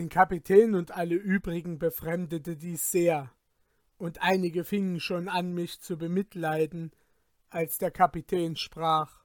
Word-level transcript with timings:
Den 0.00 0.08
Kapitän 0.08 0.74
und 0.74 0.92
alle 0.92 1.14
übrigen 1.14 1.78
befremdete 1.78 2.56
dies 2.56 2.90
sehr, 2.90 3.30
und 3.98 4.22
einige 4.22 4.64
fingen 4.64 4.98
schon 4.98 5.28
an, 5.28 5.52
mich 5.52 5.82
zu 5.82 5.98
bemitleiden, 5.98 6.90
als 7.50 7.76
der 7.76 7.90
Kapitän 7.90 8.56
sprach. 8.56 9.22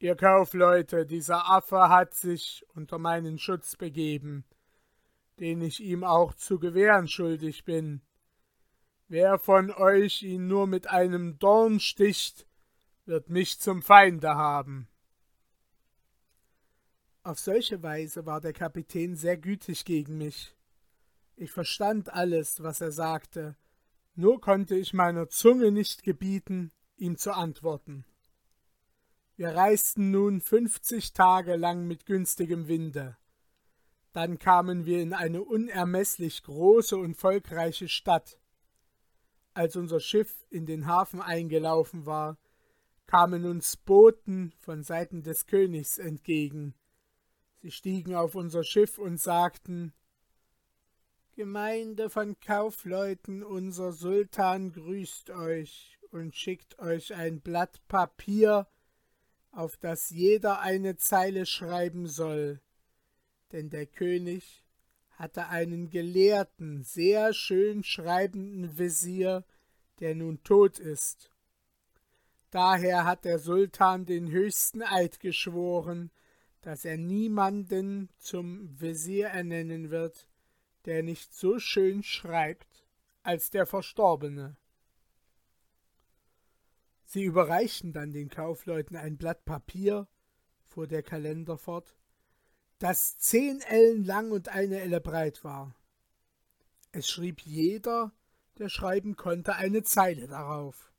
Ihr 0.00 0.16
Kaufleute, 0.16 1.06
dieser 1.06 1.48
Affe 1.48 1.88
hat 1.88 2.14
sich 2.14 2.66
unter 2.74 2.98
meinen 2.98 3.38
Schutz 3.38 3.76
begeben, 3.76 4.44
den 5.38 5.60
ich 5.60 5.78
ihm 5.78 6.02
auch 6.02 6.34
zu 6.34 6.58
gewähren 6.58 7.06
schuldig 7.06 7.64
bin. 7.64 8.00
Wer 9.06 9.38
von 9.38 9.70
euch 9.70 10.24
ihn 10.24 10.48
nur 10.48 10.66
mit 10.66 10.90
einem 10.90 11.38
Dorn 11.38 11.78
sticht, 11.78 12.44
wird 13.06 13.28
mich 13.28 13.60
zum 13.60 13.82
Feinde 13.82 14.34
haben. 14.34 14.88
Auf 17.26 17.38
solche 17.38 17.82
Weise 17.82 18.26
war 18.26 18.42
der 18.42 18.52
Kapitän 18.52 19.16
sehr 19.16 19.38
gütig 19.38 19.86
gegen 19.86 20.18
mich. 20.18 20.54
Ich 21.36 21.50
verstand 21.50 22.12
alles, 22.12 22.62
was 22.62 22.82
er 22.82 22.92
sagte, 22.92 23.56
nur 24.14 24.42
konnte 24.42 24.76
ich 24.76 24.92
meiner 24.92 25.30
Zunge 25.30 25.72
nicht 25.72 26.02
gebieten, 26.02 26.70
ihm 26.96 27.16
zu 27.16 27.32
antworten. 27.32 28.04
Wir 29.36 29.48
reisten 29.48 30.10
nun 30.10 30.42
fünfzig 30.42 31.14
Tage 31.14 31.56
lang 31.56 31.86
mit 31.86 32.04
günstigem 32.04 32.68
Winde. 32.68 33.16
Dann 34.12 34.38
kamen 34.38 34.84
wir 34.84 35.00
in 35.00 35.14
eine 35.14 35.42
unermeßlich 35.42 36.42
große 36.42 36.94
und 36.94 37.14
volkreiche 37.14 37.88
Stadt. 37.88 38.38
Als 39.54 39.76
unser 39.76 39.98
Schiff 39.98 40.44
in 40.50 40.66
den 40.66 40.86
Hafen 40.86 41.22
eingelaufen 41.22 42.04
war, 42.04 42.36
kamen 43.06 43.46
uns 43.46 43.78
Boten 43.78 44.52
von 44.58 44.82
Seiten 44.82 45.22
des 45.22 45.46
Königs 45.46 45.96
entgegen, 45.96 46.74
Sie 47.64 47.70
stiegen 47.70 48.14
auf 48.14 48.34
unser 48.34 48.62
Schiff 48.62 48.98
und 48.98 49.18
sagten 49.18 49.94
Gemeinde 51.32 52.10
von 52.10 52.38
Kaufleuten, 52.38 53.42
unser 53.42 53.92
Sultan 53.92 54.70
grüßt 54.70 55.30
euch 55.30 55.98
und 56.10 56.36
schickt 56.36 56.78
euch 56.78 57.14
ein 57.14 57.40
Blatt 57.40 57.80
Papier, 57.88 58.68
auf 59.50 59.78
das 59.78 60.10
jeder 60.10 60.60
eine 60.60 60.98
Zeile 60.98 61.46
schreiben 61.46 62.06
soll, 62.06 62.60
denn 63.52 63.70
der 63.70 63.86
König 63.86 64.62
hatte 65.12 65.48
einen 65.48 65.88
gelehrten, 65.88 66.82
sehr 66.82 67.32
schön 67.32 67.82
schreibenden 67.82 68.76
Visier, 68.76 69.42
der 70.00 70.14
nun 70.14 70.42
tot 70.42 70.78
ist. 70.78 71.30
Daher 72.50 73.06
hat 73.06 73.24
der 73.24 73.38
Sultan 73.38 74.04
den 74.04 74.30
höchsten 74.30 74.82
Eid 74.82 75.18
geschworen, 75.18 76.10
dass 76.64 76.86
er 76.86 76.96
niemanden 76.96 78.08
zum 78.16 78.80
Visier 78.80 79.26
ernennen 79.26 79.90
wird, 79.90 80.26
der 80.86 81.02
nicht 81.02 81.34
so 81.34 81.58
schön 81.58 82.02
schreibt 82.02 82.86
als 83.22 83.50
der 83.50 83.66
Verstorbene. 83.66 84.56
Sie 87.04 87.22
überreichten 87.22 87.92
dann 87.92 88.12
den 88.12 88.30
Kaufleuten 88.30 88.96
ein 88.96 89.18
Blatt 89.18 89.44
Papier, 89.44 90.08
fuhr 90.62 90.86
der 90.86 91.02
Kalender 91.02 91.58
fort, 91.58 91.98
das 92.78 93.18
zehn 93.18 93.60
Ellen 93.60 94.02
lang 94.02 94.30
und 94.30 94.48
eine 94.48 94.80
Elle 94.80 95.02
breit 95.02 95.44
war. 95.44 95.76
Es 96.92 97.10
schrieb 97.10 97.42
jeder, 97.42 98.10
der 98.56 98.70
schreiben 98.70 99.16
konnte, 99.16 99.56
eine 99.56 99.82
Zeile 99.82 100.28
darauf. 100.28 100.94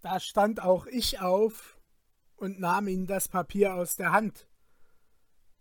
Da 0.00 0.18
stand 0.18 0.60
auch 0.60 0.86
ich 0.86 1.20
auf 1.20 1.78
und 2.34 2.58
nahm 2.58 2.88
ihnen 2.88 3.06
das 3.06 3.28
Papier 3.28 3.74
aus 3.74 3.94
der 3.94 4.10
Hand 4.10 4.48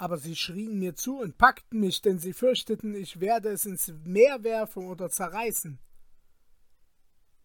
aber 0.04 0.18
sie 0.18 0.36
schrien 0.36 0.80
mir 0.80 0.96
zu 0.96 1.22
und 1.22 1.38
packten 1.38 1.80
mich, 1.80 2.02
denn 2.02 2.20
sie 2.20 2.34
fürchteten, 2.34 2.94
ich 2.94 3.22
werde 3.22 3.48
es 3.48 3.66
ins 3.66 3.94
Meer 4.04 4.44
werfen 4.44 4.86
oder 4.86 5.10
zerreißen. 5.10 5.80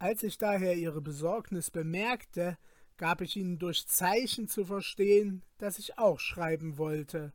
Als 0.01 0.25
ich 0.25 0.39
daher 0.39 0.75
ihre 0.75 1.01
Besorgnis 1.01 1.71
bemerkte, 1.71 2.59
gab 2.97 3.21
ich 3.21 3.37
ihnen 3.37 3.61
durch 3.61 3.87
Zeichen 3.87 4.49
zu 4.49 4.65
verstehen, 4.65 5.45
dass 5.59 5.79
ich 5.79 5.99
auch 5.99 6.19
schreiben 6.19 6.79
wollte. 6.79 7.33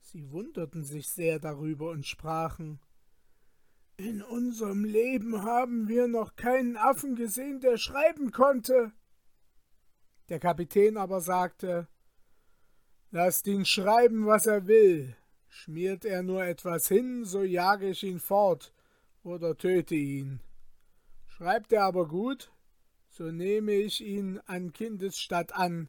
Sie 0.00 0.30
wunderten 0.30 0.84
sich 0.84 1.08
sehr 1.08 1.38
darüber 1.38 1.88
und 1.88 2.04
sprachen 2.04 2.78
In 3.96 4.20
unserem 4.20 4.84
Leben 4.84 5.44
haben 5.44 5.88
wir 5.88 6.08
noch 6.08 6.36
keinen 6.36 6.76
Affen 6.76 7.16
gesehen, 7.16 7.60
der 7.60 7.78
schreiben 7.78 8.32
konnte. 8.32 8.92
Der 10.28 10.40
Kapitän 10.40 10.98
aber 10.98 11.22
sagte 11.22 11.88
Lasst 13.10 13.46
ihn 13.46 13.64
schreiben, 13.64 14.26
was 14.26 14.46
er 14.46 14.66
will. 14.66 15.16
Schmiert 15.48 16.04
er 16.04 16.22
nur 16.22 16.44
etwas 16.44 16.88
hin, 16.88 17.24
so 17.24 17.42
jage 17.42 17.88
ich 17.90 18.02
ihn 18.02 18.20
fort 18.20 18.72
oder 19.22 19.56
töte 19.56 19.94
ihn. 19.94 20.40
Schreibt 21.26 21.72
er 21.72 21.84
aber 21.84 22.06
gut, 22.08 22.50
so 23.08 23.30
nehme 23.30 23.72
ich 23.72 24.04
ihn 24.04 24.40
an 24.46 24.72
Kindesstatt 24.72 25.54
an, 25.54 25.88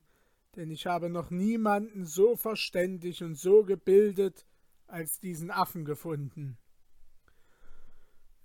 denn 0.56 0.72
ich 0.72 0.88
habe 0.88 1.10
noch 1.10 1.30
niemanden 1.30 2.06
so 2.06 2.36
verständig 2.36 3.24
und 3.24 3.36
so 3.36 3.64
gebildet 3.64 4.46
als 4.88 5.20
diesen 5.20 5.52
Affen 5.52 5.86
gefunden. 5.86 6.58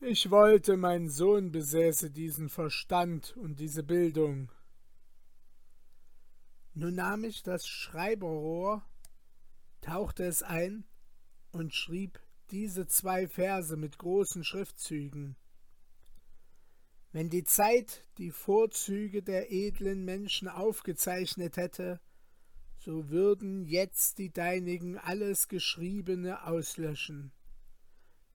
Ich 0.01 0.31
wollte, 0.31 0.77
mein 0.77 1.09
Sohn 1.09 1.53
besäße 1.53 2.11
diesen 2.11 2.49
Verstand 2.49 3.37
und 3.37 3.61
diese 3.61 3.85
Bildung, 3.85 4.51
nun 6.75 6.95
nahm 6.95 7.25
ich 7.25 7.43
das 7.43 7.67
Schreiberrohr, 7.67 8.83
tauchte 9.81 10.25
es 10.25 10.43
ein 10.43 10.85
und 11.51 11.75
schrieb 11.75 12.21
diese 12.51 12.87
zwei 12.87 13.29
Verse 13.29 13.77
mit 13.77 13.99
großen 13.99 14.45
Schriftzügen. 14.45 15.37
Wenn 17.13 17.29
die 17.29 17.45
Zeit 17.45 18.09
die 18.17 18.31
Vorzüge 18.31 19.23
der 19.23 19.53
edlen 19.53 20.05
Menschen 20.05 20.49
aufgezeichnet 20.49 21.59
hätte, 21.59 22.01
so 22.79 23.11
würden 23.11 23.65
jetzt 23.67 24.19
die 24.19 24.33
deinigen 24.33 24.97
alles 24.99 25.49
Geschriebene 25.49 26.47
auslöschen. 26.47 27.33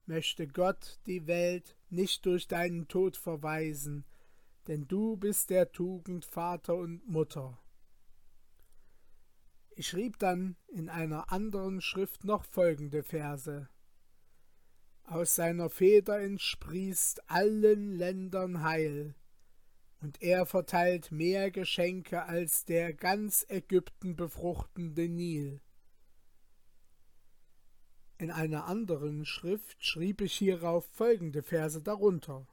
Möchte 0.06 0.46
Gott 0.46 1.00
die 1.06 1.26
Welt 1.26 1.76
nicht 1.90 2.24
durch 2.24 2.46
deinen 2.46 2.88
Tod 2.88 3.16
verweisen, 3.16 4.04
denn 4.68 4.86
du 4.86 5.16
bist 5.16 5.50
der 5.50 5.72
Tugend 5.72 6.24
Vater 6.24 6.76
und 6.76 7.06
Mutter. 7.06 7.58
Ich 9.78 9.86
schrieb 9.86 10.18
dann 10.18 10.56
in 10.66 10.88
einer 10.88 11.30
anderen 11.30 11.80
Schrift 11.80 12.24
noch 12.24 12.44
folgende 12.44 13.04
Verse. 13.04 13.68
Aus 15.04 15.36
seiner 15.36 15.70
Feder 15.70 16.18
entsprießt 16.20 17.30
allen 17.30 17.92
Ländern 17.92 18.64
Heil, 18.64 19.14
und 20.00 20.20
er 20.20 20.46
verteilt 20.46 21.12
mehr 21.12 21.52
Geschenke 21.52 22.24
als 22.24 22.64
der 22.64 22.92
ganz 22.92 23.46
Ägypten 23.48 24.16
befruchtende 24.16 25.08
Nil. 25.08 25.60
In 28.16 28.32
einer 28.32 28.64
anderen 28.64 29.24
Schrift 29.24 29.84
schrieb 29.84 30.22
ich 30.22 30.34
hierauf 30.34 30.86
folgende 30.86 31.44
Verse 31.44 31.80
darunter. 31.80 32.48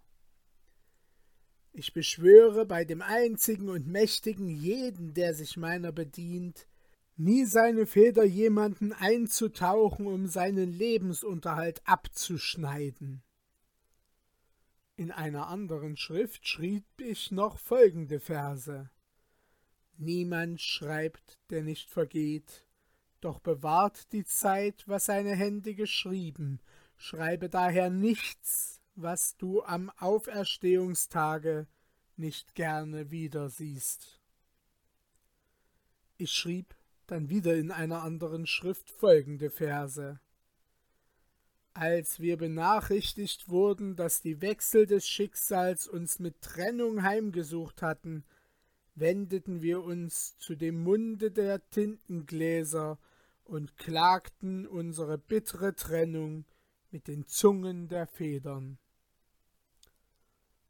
Ich 1.71 1.91
beschwöre 1.91 2.67
bei 2.67 2.85
dem 2.85 3.01
einzigen 3.01 3.69
und 3.69 3.87
mächtigen 3.87 4.47
jeden, 4.47 5.15
der 5.15 5.33
sich 5.33 5.57
meiner 5.57 5.91
bedient, 5.91 6.67
nie 7.17 7.45
seine 7.45 7.85
Feder 7.85 8.23
jemanden 8.23 8.93
einzutauchen, 8.93 10.07
um 10.07 10.27
seinen 10.27 10.71
Lebensunterhalt 10.71 11.81
abzuschneiden. 11.85 13.23
In 14.97 15.11
einer 15.11 15.47
anderen 15.47 15.97
Schrift 15.97 16.47
schrieb 16.47 16.85
ich 16.97 17.31
noch 17.31 17.59
folgende 17.59 18.19
Verse 18.19 18.89
Niemand 19.97 20.61
schreibt, 20.61 21.39
der 21.49 21.63
nicht 21.63 21.89
vergeht, 21.89 22.65
doch 23.21 23.39
bewahrt 23.39 24.11
die 24.11 24.25
Zeit, 24.25 24.83
was 24.87 25.05
seine 25.05 25.35
Hände 25.35 25.73
geschrieben, 25.73 26.59
schreibe 26.97 27.49
daher 27.49 27.89
nichts, 27.89 28.81
was 28.95 29.37
du 29.37 29.63
am 29.63 29.89
Auferstehungstage 29.97 31.67
nicht 32.17 32.55
gerne 32.55 33.09
wieder 33.09 33.49
siehst. 33.49 34.19
Ich 36.17 36.31
schrieb 36.31 36.74
dann 37.07 37.29
wieder 37.29 37.55
in 37.55 37.71
einer 37.71 38.03
anderen 38.03 38.45
Schrift 38.47 38.89
folgende 38.89 39.49
Verse. 39.49 40.19
Als 41.73 42.19
wir 42.19 42.37
benachrichtigt 42.37 43.49
wurden, 43.49 43.95
dass 43.95 44.21
die 44.21 44.41
Wechsel 44.41 44.85
des 44.85 45.07
Schicksals 45.07 45.87
uns 45.87 46.19
mit 46.19 46.41
Trennung 46.41 47.03
heimgesucht 47.03 47.81
hatten, 47.81 48.23
wendeten 48.95 49.61
wir 49.61 49.83
uns 49.83 50.37
zu 50.37 50.55
dem 50.55 50.81
Munde 50.83 51.31
der 51.31 51.69
Tintengläser 51.69 52.97
und 53.43 53.77
klagten 53.77 54.65
unsere 54.65 55.17
bittere 55.17 55.75
Trennung 55.75 56.45
mit 56.91 57.09
den 57.09 57.27
Zungen 57.27 57.89
der 57.89 58.07
Federn. 58.07 58.77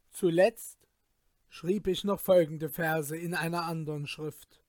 Zuletzt 0.09 0.87
schrieb 1.49 1.87
ich 1.87 2.03
noch 2.03 2.19
folgende 2.19 2.69
Verse 2.69 3.15
in 3.15 3.35
einer 3.35 3.63
anderen 3.63 4.07
Schrift 4.07 4.64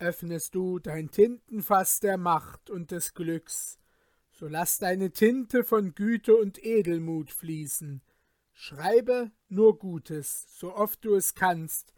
öffnest 0.00 0.54
du 0.54 0.78
dein 0.78 1.10
Tintenfass 1.10 2.00
der 2.00 2.16
Macht 2.16 2.70
und 2.70 2.90
des 2.90 3.14
Glücks, 3.14 3.78
so 4.32 4.48
lass 4.48 4.78
deine 4.78 5.12
Tinte 5.12 5.64
von 5.64 5.94
Güte 5.94 6.34
und 6.36 6.64
Edelmut 6.64 7.30
fließen. 7.30 8.02
Schreibe 8.52 9.30
nur 9.48 9.78
Gutes, 9.78 10.46
so 10.58 10.74
oft 10.74 11.04
du 11.04 11.14
es 11.14 11.34
kannst, 11.34 11.92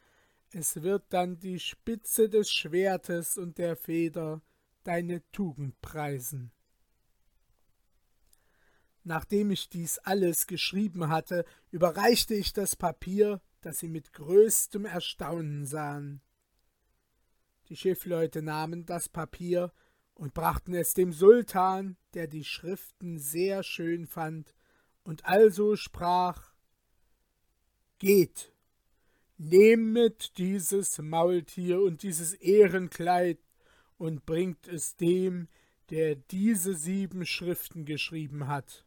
es 0.50 0.82
wird 0.82 1.04
dann 1.08 1.38
die 1.38 1.58
Spitze 1.58 2.28
des 2.28 2.50
Schwertes 2.52 3.38
und 3.38 3.56
der 3.56 3.74
Feder 3.74 4.42
deine 4.84 5.22
Tugend 5.32 5.80
preisen. 5.80 6.52
Nachdem 9.04 9.50
ich 9.50 9.68
dies 9.68 9.98
alles 9.98 10.46
geschrieben 10.46 11.08
hatte, 11.08 11.44
überreichte 11.70 12.34
ich 12.34 12.52
das 12.52 12.76
Papier, 12.76 13.40
das 13.62 13.78
sie 13.78 13.88
mit 13.88 14.12
größtem 14.12 14.84
Erstaunen 14.84 15.64
sahen. 15.64 16.20
Die 17.72 17.76
Schiffleute 17.78 18.42
nahmen 18.42 18.84
das 18.84 19.08
Papier 19.08 19.72
und 20.12 20.34
brachten 20.34 20.74
es 20.74 20.92
dem 20.92 21.14
Sultan, 21.14 21.96
der 22.12 22.26
die 22.26 22.44
Schriften 22.44 23.18
sehr 23.18 23.62
schön 23.62 24.06
fand, 24.06 24.54
und 25.04 25.24
also 25.24 25.74
sprach 25.74 26.52
Geht, 27.98 28.52
nehmet 29.38 30.36
dieses 30.36 30.98
Maultier 30.98 31.80
und 31.80 32.02
dieses 32.02 32.34
Ehrenkleid 32.34 33.38
und 33.96 34.26
bringt 34.26 34.68
es 34.68 34.96
dem, 34.96 35.48
der 35.88 36.16
diese 36.16 36.74
sieben 36.74 37.24
Schriften 37.24 37.86
geschrieben 37.86 38.48
hat. 38.48 38.84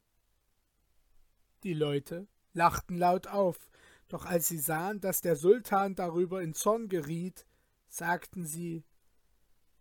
Die 1.63 1.73
Leute 1.73 2.27
lachten 2.53 2.99
laut 2.99 3.25
auf, 3.25 3.71
doch 4.09 4.25
als 4.25 4.47
sie 4.47 4.59
sahen, 4.59 5.01
dass 5.01 5.21
der 5.21 5.35
Sultan 5.35 5.95
darüber 5.95 6.43
in 6.43 6.53
Zorn 6.53 6.87
geriet, 6.87 7.47
sagten 7.95 8.45
sie 8.45 8.83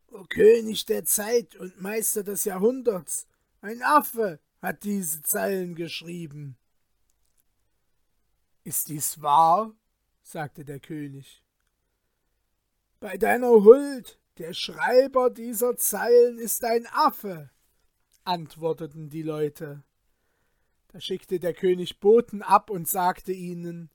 O 0.07 0.23
König 0.25 0.87
der 0.87 1.05
Zeit 1.05 1.57
und 1.57 1.81
Meister 1.81 2.23
des 2.23 2.45
Jahrhunderts, 2.45 3.27
ein 3.61 3.83
Affe 3.83 4.39
hat 4.63 4.85
diese 4.85 5.23
Zeilen 5.23 5.75
geschrieben. 5.75 6.57
Ist 8.63 8.89
dies 8.89 9.21
wahr? 9.21 9.75
sagte 10.23 10.65
der 10.65 10.79
König. 10.79 11.43
Bei 13.01 13.17
deiner 13.19 13.51
Huld, 13.51 14.21
der 14.39 14.55
Schreiber 14.55 15.31
dieser 15.31 15.77
Zeilen 15.77 16.39
ist 16.39 16.65
ein 16.65 16.87
Affe, 16.87 17.51
antworteten 18.23 19.11
die 19.11 19.23
Leute. 19.23 19.83
Da 20.89 21.01
schickte 21.01 21.41
der 21.41 21.53
König 21.53 21.99
Boten 21.99 22.43
ab 22.43 22.71
und 22.71 22.89
sagte 22.89 23.33
ihnen 23.33 23.91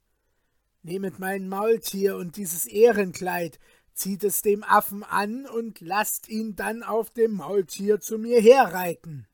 Nehmet 0.82 1.20
mein 1.20 1.50
Maultier 1.50 2.16
und 2.16 2.38
dieses 2.38 2.66
Ehrenkleid, 2.66 3.60
zieht 4.00 4.24
es 4.24 4.42
dem 4.42 4.64
Affen 4.64 5.04
an 5.04 5.46
und 5.46 5.82
lasst 5.82 6.30
ihn 6.30 6.56
dann 6.56 6.84
auf 6.84 7.10
dem 7.10 7.34
Maultier 7.34 8.00
zu 8.00 8.18
mir 8.18 8.42
herreiten. 8.42 9.28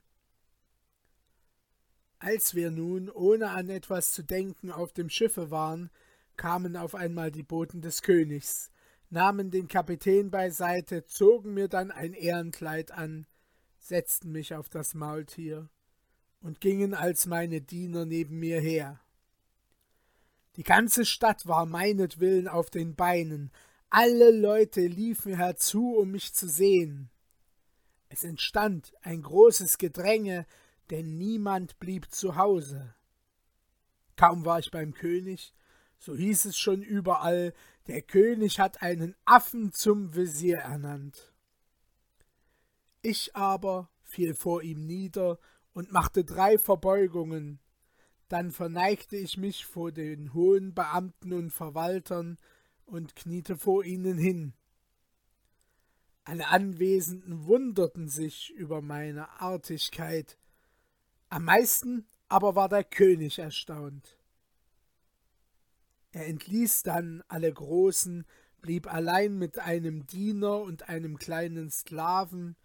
Als 2.17 2.55
wir 2.55 2.71
nun, 2.71 3.11
ohne 3.11 3.51
an 3.51 3.69
etwas 3.69 4.11
zu 4.11 4.23
denken, 4.23 4.71
auf 4.71 4.91
dem 4.91 5.11
Schiffe 5.11 5.51
waren, 5.51 5.91
kamen 6.35 6.75
auf 6.77 6.95
einmal 6.95 7.31
die 7.31 7.43
Boten 7.43 7.81
des 7.81 8.01
Königs, 8.01 8.71
nahmen 9.11 9.51
den 9.51 9.67
Kapitän 9.67 10.31
beiseite, 10.31 11.05
zogen 11.05 11.53
mir 11.53 11.67
dann 11.67 11.91
ein 11.91 12.13
Ehrenkleid 12.13 12.91
an, 12.91 13.27
setzten 13.77 14.31
mich 14.31 14.55
auf 14.55 14.67
das 14.67 14.95
Maultier 14.95 15.69
und 16.41 16.59
gingen 16.59 16.95
als 16.95 17.27
meine 17.27 17.61
Diener 17.61 18.05
neben 18.05 18.39
mir 18.39 18.59
her. 18.61 18.99
Die 20.55 20.63
ganze 20.63 21.05
Stadt 21.05 21.45
war 21.45 21.67
meinetwillen 21.67 22.47
auf 22.47 22.71
den 22.71 22.95
Beinen, 22.95 23.51
alle 23.95 24.31
Leute 24.31 24.81
liefen 24.81 25.35
herzu, 25.35 25.95
um 25.95 26.11
mich 26.11 26.33
zu 26.33 26.49
sehen. 26.49 27.09
Es 28.09 28.25
entstand 28.25 28.91
ein 29.01 29.21
großes 29.21 29.77
Gedränge, 29.77 30.45
denn 30.89 31.17
niemand 31.17 31.79
blieb 31.79 32.11
zu 32.11 32.35
Hause. 32.35 32.93
Kaum 34.17 34.43
war 34.43 34.59
ich 34.59 34.69
beim 34.69 34.93
König, 34.93 35.53
so 35.97 36.13
hieß 36.13 36.43
es 36.43 36.57
schon 36.57 36.81
überall, 36.81 37.53
der 37.87 38.01
König 38.01 38.59
hat 38.59 38.81
einen 38.81 39.15
Affen 39.23 39.71
zum 39.71 40.13
Visier 40.13 40.57
ernannt. 40.57 41.31
Ich 43.01 43.33
aber 43.33 43.89
fiel 44.03 44.33
vor 44.33 44.61
ihm 44.61 44.85
nieder 44.85 45.39
und 45.71 45.93
machte 45.93 46.25
drei 46.25 46.57
Verbeugungen. 46.57 47.61
Dann 48.27 48.51
verneigte 48.51 49.15
ich 49.15 49.37
mich 49.37 49.65
vor 49.65 49.93
den 49.93 50.33
hohen 50.33 50.73
Beamten 50.73 51.31
und 51.31 51.51
Verwaltern 51.51 52.37
und 52.85 53.15
kniete 53.15 53.57
vor 53.57 53.83
ihnen 53.83 54.17
hin. 54.17 54.53
Alle 56.23 56.47
Anwesenden 56.47 57.45
wunderten 57.45 58.09
sich 58.09 58.51
über 58.51 58.81
meine 58.81 59.29
Artigkeit, 59.41 60.37
am 61.29 61.45
meisten 61.45 62.05
aber 62.27 62.55
war 62.55 62.69
der 62.69 62.83
König 62.83 63.39
erstaunt. 63.39 64.17
Er 66.11 66.27
entließ 66.27 66.83
dann 66.83 67.23
alle 67.27 67.51
Großen, 67.51 68.25
blieb 68.61 68.91
allein 68.91 69.37
mit 69.37 69.59
einem 69.59 70.07
Diener 70.07 70.61
und 70.61 70.87
einem 70.89 71.19
kleinen 71.19 71.69
Sklaven, 71.69 72.55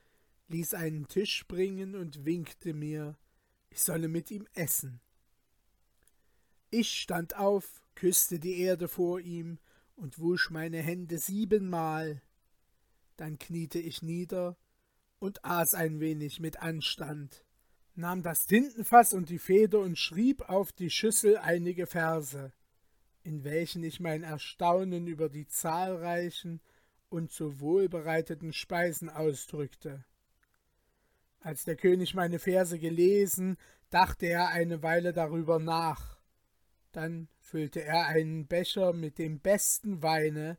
ließ 0.49 0.75
einen 0.75 1.09
Tisch 1.09 1.47
bringen 1.47 1.95
und 1.95 2.25
winkte 2.25 2.75
mir, 2.75 3.19
ich 3.71 3.83
solle 3.83 4.09
mit 4.09 4.31
ihm 4.31 4.47
essen. 4.55 5.01
Ich 6.71 7.01
stand 7.01 7.37
auf, 7.37 7.83
küsste 7.95 8.39
die 8.39 8.61
Erde 8.61 8.89
vor 8.89 9.21
ihm 9.21 9.59
und 10.01 10.19
wusch 10.19 10.51
meine 10.51 10.79
Hände 10.79 11.19
siebenmal. 11.19 12.23
Dann 13.17 13.39
kniete 13.39 13.79
ich 13.79 14.03
nieder 14.03 14.57
und 15.19 15.45
aß 15.45 15.75
ein 15.75 16.01
wenig 16.01 16.41
mit 16.41 16.63
Anstand, 16.63 17.45
nahm 17.95 18.23
das 18.23 18.47
Tintenfass 18.47 19.13
und 19.13 19.29
die 19.29 19.39
Feder 19.39 19.81
und 19.81 19.99
schrieb 19.99 20.49
auf 20.49 20.73
die 20.73 20.91
Schüssel 20.91 21.37
einige 21.37 21.87
Verse, 21.87 22.53
in 23.23 23.45
welchen 23.45 23.85
ich 23.85 24.01
mein 24.01 24.23
Erstaunen 24.23 25.07
über 25.07 25.29
die 25.29 25.47
zahlreichen 25.47 26.61
und 27.11 27.31
so 27.31 27.61
wohlbereiteten 27.61 28.55
Speisen 28.55 29.11
ausdrückte. 29.11 30.05
Als 31.41 31.65
der 31.65 31.77
König 31.77 32.15
meine 32.15 32.39
Verse 32.39 32.79
gelesen, 32.79 33.59
dachte 33.91 34.27
er 34.27 34.49
eine 34.49 34.83
Weile 34.83 35.13
darüber 35.13 35.59
nach. 35.59 36.19
Dann 36.93 37.29
füllte 37.51 37.83
er 37.83 38.07
einen 38.07 38.47
Becher 38.47 38.93
mit 38.93 39.19
dem 39.19 39.41
besten 39.41 40.03
Weine, 40.03 40.59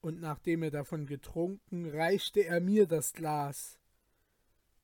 und 0.00 0.20
nachdem 0.20 0.62
er 0.62 0.70
davon 0.70 1.06
getrunken, 1.06 1.88
reichte 1.88 2.44
er 2.44 2.60
mir 2.60 2.86
das 2.86 3.14
Glas. 3.14 3.78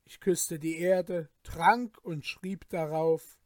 Ich 0.05 0.19
küsste 0.19 0.57
die 0.57 0.79
Erde, 0.79 1.29
trank 1.43 1.97
und 2.03 2.25
schrieb 2.25 2.67
darauf 2.69 3.37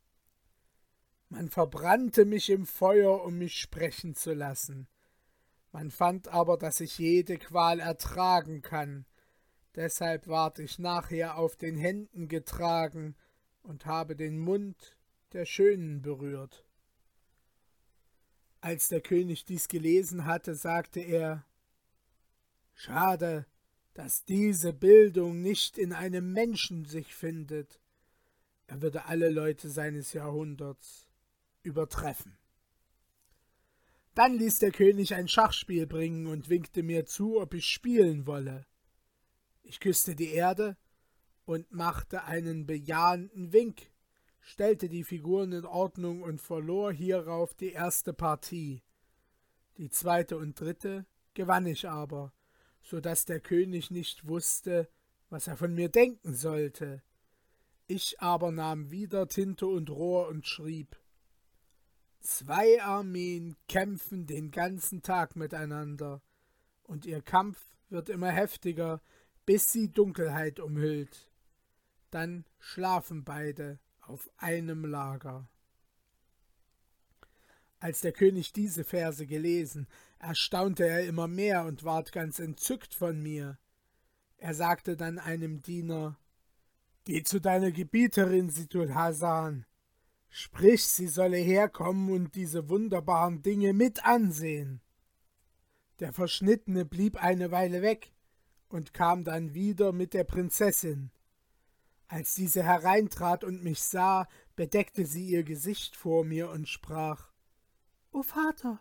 Man 1.27 1.49
verbrannte 1.49 2.23
mich 2.23 2.49
im 2.49 2.65
Feuer, 2.65 3.23
um 3.23 3.37
mich 3.37 3.55
sprechen 3.55 4.15
zu 4.15 4.33
lassen. 4.33 4.87
Man 5.73 5.91
fand 5.91 6.29
aber, 6.29 6.57
dass 6.57 6.79
ich 6.79 6.97
jede 6.97 7.37
Qual 7.37 7.81
ertragen 7.81 8.61
kann, 8.61 9.05
Deshalb 9.75 10.27
ward 10.27 10.59
ich 10.59 10.79
nachher 10.79 11.37
auf 11.37 11.57
den 11.57 11.75
Händen 11.75 12.29
getragen 12.29 13.15
und 13.61 13.85
habe 13.85 14.15
den 14.15 14.39
Mund 14.39 14.95
der 15.33 15.45
Schönen 15.45 16.01
berührt. 16.01 16.64
Als 18.65 18.87
der 18.87 18.99
König 18.99 19.45
dies 19.45 19.67
gelesen 19.67 20.25
hatte, 20.25 20.55
sagte 20.55 20.99
er 20.99 21.45
Schade, 22.73 23.45
dass 23.93 24.25
diese 24.25 24.73
Bildung 24.73 25.43
nicht 25.43 25.77
in 25.77 25.93
einem 25.93 26.33
Menschen 26.33 26.83
sich 26.85 27.13
findet. 27.13 27.79
Er 28.65 28.81
würde 28.81 29.05
alle 29.05 29.29
Leute 29.29 29.69
seines 29.69 30.13
Jahrhunderts 30.13 31.07
übertreffen. 31.61 32.39
Dann 34.15 34.33
ließ 34.35 34.57
der 34.57 34.71
König 34.71 35.13
ein 35.13 35.27
Schachspiel 35.27 35.85
bringen 35.85 36.25
und 36.25 36.49
winkte 36.49 36.81
mir 36.81 37.05
zu, 37.05 37.39
ob 37.39 37.53
ich 37.53 37.67
spielen 37.67 38.25
wolle. 38.25 38.65
Ich 39.61 39.79
küsste 39.79 40.15
die 40.15 40.31
Erde 40.31 40.75
und 41.45 41.71
machte 41.71 42.23
einen 42.23 42.65
bejahenden 42.65 43.53
Wink, 43.53 43.91
stellte 44.45 44.89
die 44.89 45.03
Figuren 45.03 45.51
in 45.53 45.65
Ordnung 45.65 46.21
und 46.21 46.39
verlor 46.39 46.93
hierauf 46.93 47.55
die 47.55 47.71
erste 47.71 48.13
Partie. 48.13 48.83
Die 49.77 49.89
zweite 49.89 50.37
und 50.37 50.59
dritte 50.59 51.07
gewann 51.33 51.65
ich 51.65 51.89
aber, 51.89 52.31
so 52.83 52.99
dass 52.99 53.25
der 53.25 53.39
König 53.39 53.89
nicht 53.89 54.27
wusste, 54.27 54.87
was 55.31 55.47
er 55.47 55.57
von 55.57 55.73
mir 55.73 55.89
denken 55.89 56.35
sollte. 56.35 57.01
Ich 57.87 58.21
aber 58.21 58.51
nahm 58.51 58.91
wieder 58.91 59.27
Tinte 59.27 59.65
und 59.65 59.89
Rohr 59.89 60.27
und 60.27 60.45
schrieb 60.45 60.95
Zwei 62.19 62.81
Armeen 62.83 63.55
kämpfen 63.67 64.27
den 64.27 64.51
ganzen 64.51 65.01
Tag 65.01 65.35
miteinander, 65.35 66.21
und 66.83 67.07
ihr 67.07 67.21
Kampf 67.21 67.59
wird 67.89 68.09
immer 68.09 68.31
heftiger, 68.31 69.01
bis 69.47 69.71
sie 69.71 69.91
Dunkelheit 69.91 70.59
umhüllt. 70.59 71.31
Dann 72.11 72.45
schlafen 72.59 73.23
beide 73.23 73.79
auf 74.07 74.29
einem 74.37 74.85
Lager. 74.85 75.47
Als 77.79 78.01
der 78.01 78.13
König 78.13 78.53
diese 78.53 78.83
Verse 78.83 79.25
gelesen, 79.27 79.87
erstaunte 80.19 80.87
er 80.87 81.05
immer 81.05 81.27
mehr 81.27 81.65
und 81.65 81.83
ward 81.83 82.11
ganz 82.11 82.39
entzückt 82.39 82.93
von 82.93 83.21
mir. 83.21 83.57
Er 84.37 84.53
sagte 84.53 84.97
dann 84.97 85.19
einem 85.19 85.61
Diener 85.61 86.17
Geh 87.03 87.21
zu 87.21 87.39
deiner 87.39 87.71
Gebieterin, 87.71 88.49
Situl 88.49 88.95
Hasan. 88.95 89.65
Sprich, 90.29 90.83
sie 90.85 91.07
solle 91.07 91.37
herkommen 91.37 92.11
und 92.11 92.33
diese 92.33 92.67
wunderbaren 92.67 93.43
Dinge 93.43 93.73
mit 93.73 94.03
ansehen. 94.05 94.81
Der 95.99 96.11
Verschnittene 96.11 96.83
blieb 96.83 97.23
eine 97.23 97.51
Weile 97.51 97.83
weg 97.83 98.11
und 98.67 98.93
kam 98.93 99.23
dann 99.23 99.53
wieder 99.53 99.91
mit 99.91 100.13
der 100.15 100.23
Prinzessin. 100.23 101.11
Als 102.07 102.35
diese 102.35 102.63
hereintrat 102.63 103.43
und 103.43 103.63
mich 103.63 103.81
sah, 103.81 104.27
bedeckte 104.55 105.05
sie 105.05 105.27
ihr 105.27 105.43
Gesicht 105.43 105.95
vor 105.95 106.23
mir 106.23 106.49
und 106.49 106.67
sprach 106.67 107.31
O 108.11 108.21
Vater, 108.21 108.79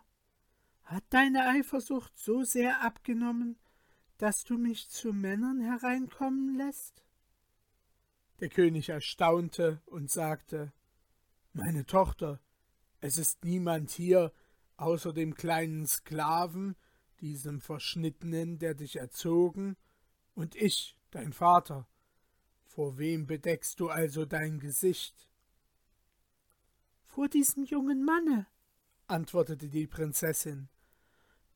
hat 0.83 1.03
deine 1.09 1.47
Eifersucht 1.47 2.17
so 2.17 2.43
sehr 2.43 2.81
abgenommen, 2.83 3.57
dass 4.17 4.43
du 4.43 4.57
mich 4.57 4.89
zu 4.89 5.11
Männern 5.11 5.59
hereinkommen 5.59 6.55
lässt? 6.57 7.03
Der 8.39 8.49
König 8.49 8.89
erstaunte 8.89 9.81
und 9.85 10.11
sagte 10.11 10.71
meine 11.53 11.85
Tochter, 11.85 12.39
es 13.01 13.17
ist 13.17 13.43
niemand 13.43 13.91
hier 13.91 14.31
außer 14.77 15.13
dem 15.13 15.35
kleinen 15.35 15.87
Sklaven, 15.87 16.75
diesem 17.21 17.61
Verschnittenen, 17.61 18.59
der 18.59 18.73
dich 18.73 18.97
erzogen, 18.97 19.77
und 20.33 20.55
ich, 20.55 20.97
dein 21.11 21.31
Vater. 21.31 21.87
Vor 22.75 22.97
wem 22.97 23.25
bedeckst 23.25 23.79
du 23.79 23.87
also 23.87 24.25
dein 24.25 24.59
Gesicht? 24.59 25.29
Vor 27.05 27.29
diesem 27.29 27.63
jungen 27.63 28.03
Manne, 28.03 28.47
antwortete 29.07 29.69
die 29.69 29.87
Prinzessin, 29.87 30.67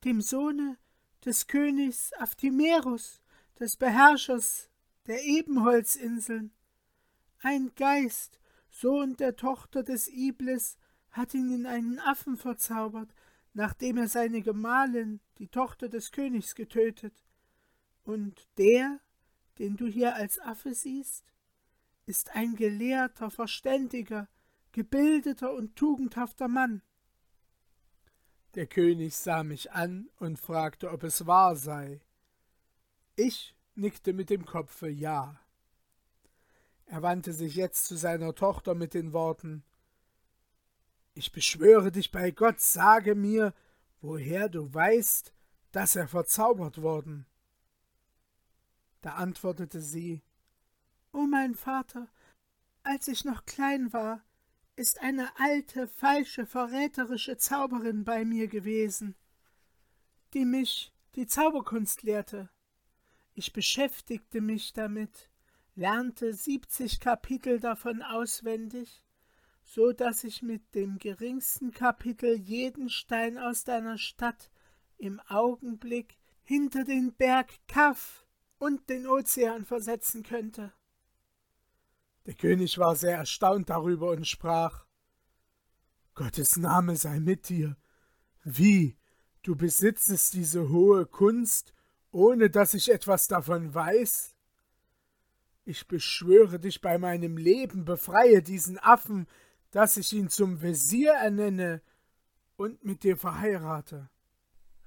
dem 0.06 0.22
Sohne 0.22 0.78
des 1.26 1.48
Königs 1.48 2.14
Aphthimerus, 2.14 3.22
des 3.60 3.76
Beherrschers 3.76 4.70
der 5.08 5.22
Ebenholzinseln. 5.26 6.54
Ein 7.40 7.74
Geist, 7.76 8.40
Sohn 8.70 9.18
der 9.18 9.36
Tochter 9.36 9.84
des 9.84 10.08
Iblis, 10.08 10.78
hat 11.12 11.34
ihn 11.34 11.52
in 11.54 11.66
einen 11.66 12.00
Affen 12.00 12.38
verzaubert, 12.38 13.14
nachdem 13.54 13.98
er 13.98 14.08
seine 14.08 14.42
Gemahlin, 14.42 15.20
die 15.38 15.50
Tochter 15.50 15.90
des 15.90 16.14
Königs, 16.14 16.56
getötet. 16.56 17.26
Und 18.06 18.48
der, 18.58 19.02
den 19.60 19.78
du 19.78 19.88
hier 19.88 20.16
als 20.16 20.40
Affe 20.40 20.74
siehst, 20.74 21.26
ist 22.06 22.36
ein 22.36 22.56
gelehrter, 22.56 23.30
verständiger, 23.30 24.28
gebildeter 24.72 25.54
und 25.54 25.76
tugendhafter 25.76 26.48
Mann. 26.48 26.82
Der 28.56 28.66
König 28.66 29.16
sah 29.16 29.44
mich 29.44 29.72
an 29.72 30.10
und 30.18 30.40
fragte, 30.40 30.90
ob 30.90 31.04
es 31.04 31.28
wahr 31.28 31.56
sei. 31.56 32.02
Ich 33.16 33.56
nickte 33.76 34.14
mit 34.14 34.30
dem 34.30 34.46
Kopfe 34.46 34.90
ja. 34.90 35.40
Er 36.86 37.04
wandte 37.04 37.34
sich 37.34 37.56
jetzt 37.56 37.86
zu 37.86 37.96
seiner 37.96 38.34
Tochter 38.34 38.74
mit 38.74 38.96
den 38.96 39.14
Worten 39.14 39.64
Ich 41.14 41.32
beschwöre 41.32 41.92
dich 41.92 42.12
bei 42.12 42.32
Gott, 42.32 42.60
sage 42.60 43.14
mir, 43.14 43.54
woher 44.02 44.50
du 44.50 44.74
weißt, 44.74 45.34
dass 45.72 45.96
er 45.96 46.08
verzaubert 46.08 46.82
worden. 46.82 47.28
Da 49.02 49.16
antwortete 49.16 49.82
sie 49.82 50.22
O 51.12 51.22
mein 51.22 51.56
Vater, 51.56 52.08
als 52.84 53.08
ich 53.08 53.26
noch 53.26 53.46
klein 53.46 53.94
war, 53.94 54.24
ist 54.76 55.02
eine 55.02 55.30
alte, 55.40 55.88
falsche, 55.88 56.46
verräterische 56.46 57.38
Zauberin 57.38 58.04
bei 58.04 58.24
mir 58.26 58.48
gewesen, 58.48 59.16
die 60.34 60.46
mich 60.46 60.94
die 61.16 61.28
Zauberkunst 61.28 62.04
lehrte. 62.04 62.50
Ich 63.34 63.54
beschäftigte 63.54 64.42
mich 64.42 64.74
damit, 64.74 65.30
lernte 65.76 66.34
siebzig 66.34 67.00
Kapitel 67.00 67.60
davon 67.60 68.02
auswendig, 68.02 69.06
so 69.64 69.92
dass 69.92 70.24
ich 70.24 70.42
mit 70.42 70.76
dem 70.76 70.98
geringsten 70.98 71.72
Kapitel 71.72 72.36
jeden 72.36 72.90
Stein 72.90 73.38
aus 73.38 73.64
deiner 73.64 73.98
Stadt 73.98 74.50
im 74.98 75.20
Augenblick 75.22 76.18
hinter 76.44 76.84
den 76.84 77.14
Berg 77.14 77.50
Kaf 77.68 78.26
und 78.60 78.90
den 78.90 79.08
Ozean 79.08 79.66
versetzen 79.66 80.24
könnte. 80.24 80.72
Der 82.26 82.36
König 82.36 82.78
war 82.78 82.96
sehr 82.96 83.18
erstaunt 83.18 83.70
darüber 83.70 84.12
und 84.12 84.28
sprach 84.28 84.86
Gottes 86.14 86.58
Name 86.58 86.96
sei 86.96 87.20
mit 87.20 87.50
dir. 87.50 87.78
Wie, 88.44 88.98
du 89.42 89.56
besitzest 89.56 90.34
diese 90.34 90.70
hohe 90.70 91.06
Kunst, 91.06 91.74
ohne 92.12 92.50
dass 92.50 92.74
ich 92.74 92.92
etwas 92.92 93.28
davon 93.28 93.74
weiß? 93.74 94.36
Ich 95.64 95.88
beschwöre 95.88 96.60
dich 96.60 96.82
bei 96.82 96.98
meinem 96.98 97.38
Leben, 97.38 97.86
befreie 97.86 98.42
diesen 98.42 98.78
Affen, 98.80 99.28
dass 99.72 99.98
ich 99.98 100.12
ihn 100.14 100.30
zum 100.30 100.62
Wesir 100.62 101.14
ernenne 101.14 101.82
und 102.58 102.84
mit 102.84 103.04
dir 103.04 103.18
verheirate. 103.18 104.10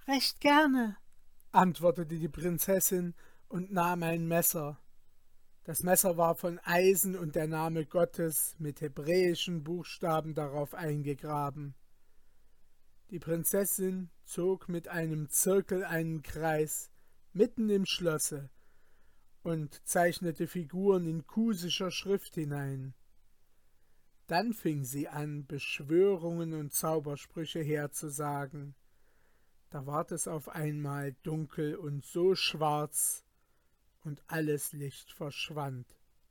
Recht 0.06 0.40
gerne, 0.40 0.96
antwortete 1.52 2.18
die 2.18 2.28
Prinzessin 2.28 3.14
und 3.52 3.70
nahm 3.70 4.02
ein 4.02 4.26
Messer. 4.26 4.80
Das 5.64 5.82
Messer 5.82 6.16
war 6.16 6.34
von 6.34 6.58
Eisen 6.60 7.14
und 7.14 7.34
der 7.34 7.46
Name 7.46 7.84
Gottes 7.84 8.56
mit 8.58 8.80
hebräischen 8.80 9.62
Buchstaben 9.62 10.34
darauf 10.34 10.72
eingegraben. 10.72 11.74
Die 13.10 13.18
Prinzessin 13.18 14.08
zog 14.24 14.70
mit 14.70 14.88
einem 14.88 15.28
Zirkel 15.28 15.84
einen 15.84 16.22
Kreis 16.22 16.90
mitten 17.34 17.68
im 17.68 17.84
Schlosse, 17.84 18.48
und 19.42 19.86
zeichnete 19.86 20.46
Figuren 20.46 21.06
in 21.06 21.26
kusischer 21.26 21.90
Schrift 21.90 22.34
hinein. 22.34 22.94
Dann 24.28 24.54
fing 24.54 24.84
sie 24.84 25.08
an, 25.08 25.46
Beschwörungen 25.46 26.54
und 26.54 26.72
Zaubersprüche 26.72 27.60
herzusagen. 27.60 28.74
Da 29.68 29.84
ward 29.84 30.12
es 30.12 30.26
auf 30.26 30.48
einmal 30.48 31.14
dunkel 31.22 31.74
und 31.74 32.04
so 32.04 32.34
schwarz, 32.34 33.24
und 34.04 34.22
alles 34.26 34.72
Licht 34.72 35.12
verschwand 35.12 35.86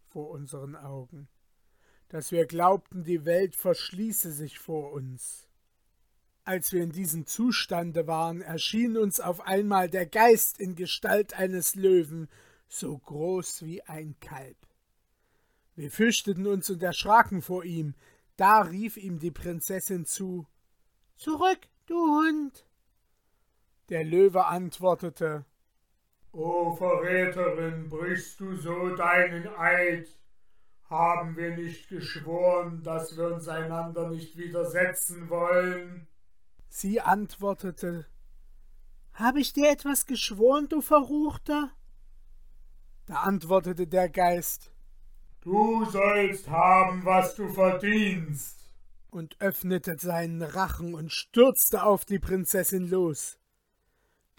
vor 0.07 0.29
unseren 0.29 0.75
Augen, 0.75 1.27
dass 2.09 2.31
wir 2.31 2.45
glaubten, 2.45 3.03
die 3.03 3.25
Welt 3.25 3.55
verschließe 3.55 4.31
sich 4.31 4.59
vor 4.59 4.91
uns. 4.91 5.47
Als 6.43 6.71
wir 6.71 6.83
in 6.83 6.91
diesem 6.91 7.25
Zustande 7.25 8.07
waren, 8.07 8.41
erschien 8.41 8.97
uns 8.97 9.19
auf 9.19 9.41
einmal 9.41 9.89
der 9.89 10.05
Geist 10.05 10.59
in 10.59 10.75
Gestalt 10.75 11.33
eines 11.33 11.75
Löwen 11.75 12.27
so 12.67 12.97
groß 12.97 13.63
wie 13.63 13.83
ein 13.83 14.15
Kalb. 14.19 14.57
Wir 15.75 15.91
fürchteten 15.91 16.47
uns 16.47 16.69
und 16.69 16.81
erschraken 16.83 17.41
vor 17.41 17.63
ihm. 17.63 17.95
Da 18.37 18.61
rief 18.61 18.97
ihm 18.97 19.19
die 19.19 19.31
Prinzessin 19.31 20.05
zu 20.05 20.47
Zurück, 21.15 21.67
du 21.85 21.95
Hund. 21.95 22.65
Der 23.89 24.03
Löwe 24.03 24.45
antwortete 24.45 25.45
O 26.33 26.73
Verräterin, 26.75 27.89
brichst 27.89 28.39
du 28.39 28.55
so 28.55 28.95
deinen 28.95 29.47
Eid? 29.57 30.07
Haben 30.89 31.35
wir 31.35 31.55
nicht 31.55 31.89
geschworen, 31.89 32.81
dass 32.83 33.17
wir 33.17 33.33
uns 33.33 33.47
einander 33.47 34.09
nicht 34.09 34.37
widersetzen 34.37 35.29
wollen? 35.29 36.07
Sie 36.69 37.01
antwortete 37.01 38.05
Habe 39.13 39.41
ich 39.41 39.51
dir 39.51 39.69
etwas 39.69 40.05
geschworen, 40.05 40.69
du 40.69 40.81
Verruchter? 40.81 41.71
Da 43.07 43.15
antwortete 43.15 43.87
der 43.87 44.09
Geist 44.09 44.71
Du 45.41 45.83
sollst 45.85 46.49
haben, 46.49 47.03
was 47.03 47.35
du 47.35 47.49
verdienst, 47.49 48.71
und 49.09 49.41
öffnete 49.41 49.97
seinen 49.99 50.41
Rachen 50.41 50.93
und 50.93 51.11
stürzte 51.11 51.83
auf 51.83 52.05
die 52.05 52.19
Prinzessin 52.19 52.87
los. 52.87 53.40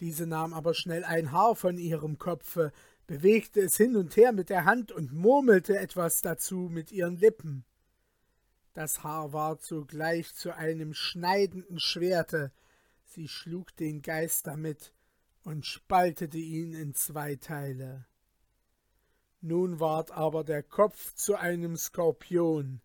Diese 0.03 0.27
nahm 0.27 0.53
aber 0.53 0.75
schnell 0.75 1.05
ein 1.05 1.31
Haar 1.31 1.55
von 1.55 1.79
ihrem 1.79 2.19
Kopfe, 2.19 2.73
bewegte 3.07 3.61
es 3.61 3.77
hin 3.77 3.95
und 3.95 4.17
her 4.17 4.33
mit 4.33 4.51
der 4.51 4.65
Hand 4.65 4.91
und 4.91 5.13
murmelte 5.13 5.79
etwas 5.79 6.23
dazu 6.23 6.69
mit 6.69 6.91
ihren 6.91 7.19
Lippen. 7.19 7.65
Das 8.75 9.05
Haar 9.05 9.33
ward 9.33 9.63
sogleich 9.63 10.35
zu 10.35 10.57
einem 10.57 10.93
schneidenden 10.93 11.79
Schwerte, 11.79 12.51
sie 13.05 13.29
schlug 13.29 13.77
den 13.77 14.03
Geist 14.03 14.49
damit 14.49 14.93
und 15.45 15.67
spaltete 15.67 16.39
ihn 16.39 16.75
in 16.75 16.95
zwei 16.95 17.37
Teile. 17.37 18.05
Nun 19.41 19.79
ward 19.79 20.11
aber 20.11 20.43
der 20.43 20.65
Kopf 20.65 21.15
zu 21.15 21.37
einem 21.37 21.77
Skorpion. 21.77 22.81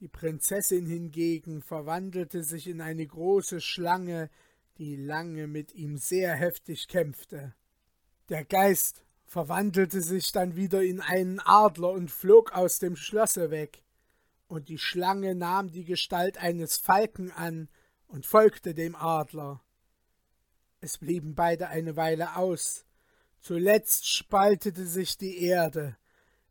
Die 0.00 0.08
Prinzessin 0.08 0.86
hingegen 0.86 1.62
verwandelte 1.62 2.42
sich 2.42 2.66
in 2.66 2.80
eine 2.80 3.06
große 3.06 3.60
Schlange, 3.60 4.30
die 4.78 4.96
lange 4.96 5.46
mit 5.46 5.74
ihm 5.74 5.96
sehr 5.96 6.34
heftig 6.34 6.88
kämpfte. 6.88 7.54
Der 8.28 8.44
Geist 8.44 9.04
verwandelte 9.24 10.00
sich 10.00 10.32
dann 10.32 10.56
wieder 10.56 10.82
in 10.82 11.00
einen 11.00 11.40
Adler 11.40 11.90
und 11.90 12.10
flog 12.10 12.52
aus 12.52 12.78
dem 12.78 12.96
Schlosse 12.96 13.50
weg, 13.50 13.82
und 14.46 14.68
die 14.68 14.78
Schlange 14.78 15.34
nahm 15.34 15.70
die 15.70 15.84
Gestalt 15.84 16.38
eines 16.38 16.76
Falken 16.76 17.32
an 17.32 17.68
und 18.06 18.26
folgte 18.26 18.74
dem 18.74 18.94
Adler. 18.94 19.62
Es 20.80 20.98
blieben 20.98 21.34
beide 21.34 21.68
eine 21.68 21.96
Weile 21.96 22.36
aus, 22.36 22.84
Zuletzt 23.44 24.08
spaltete 24.08 24.86
sich 24.86 25.18
die 25.18 25.42
Erde. 25.42 25.98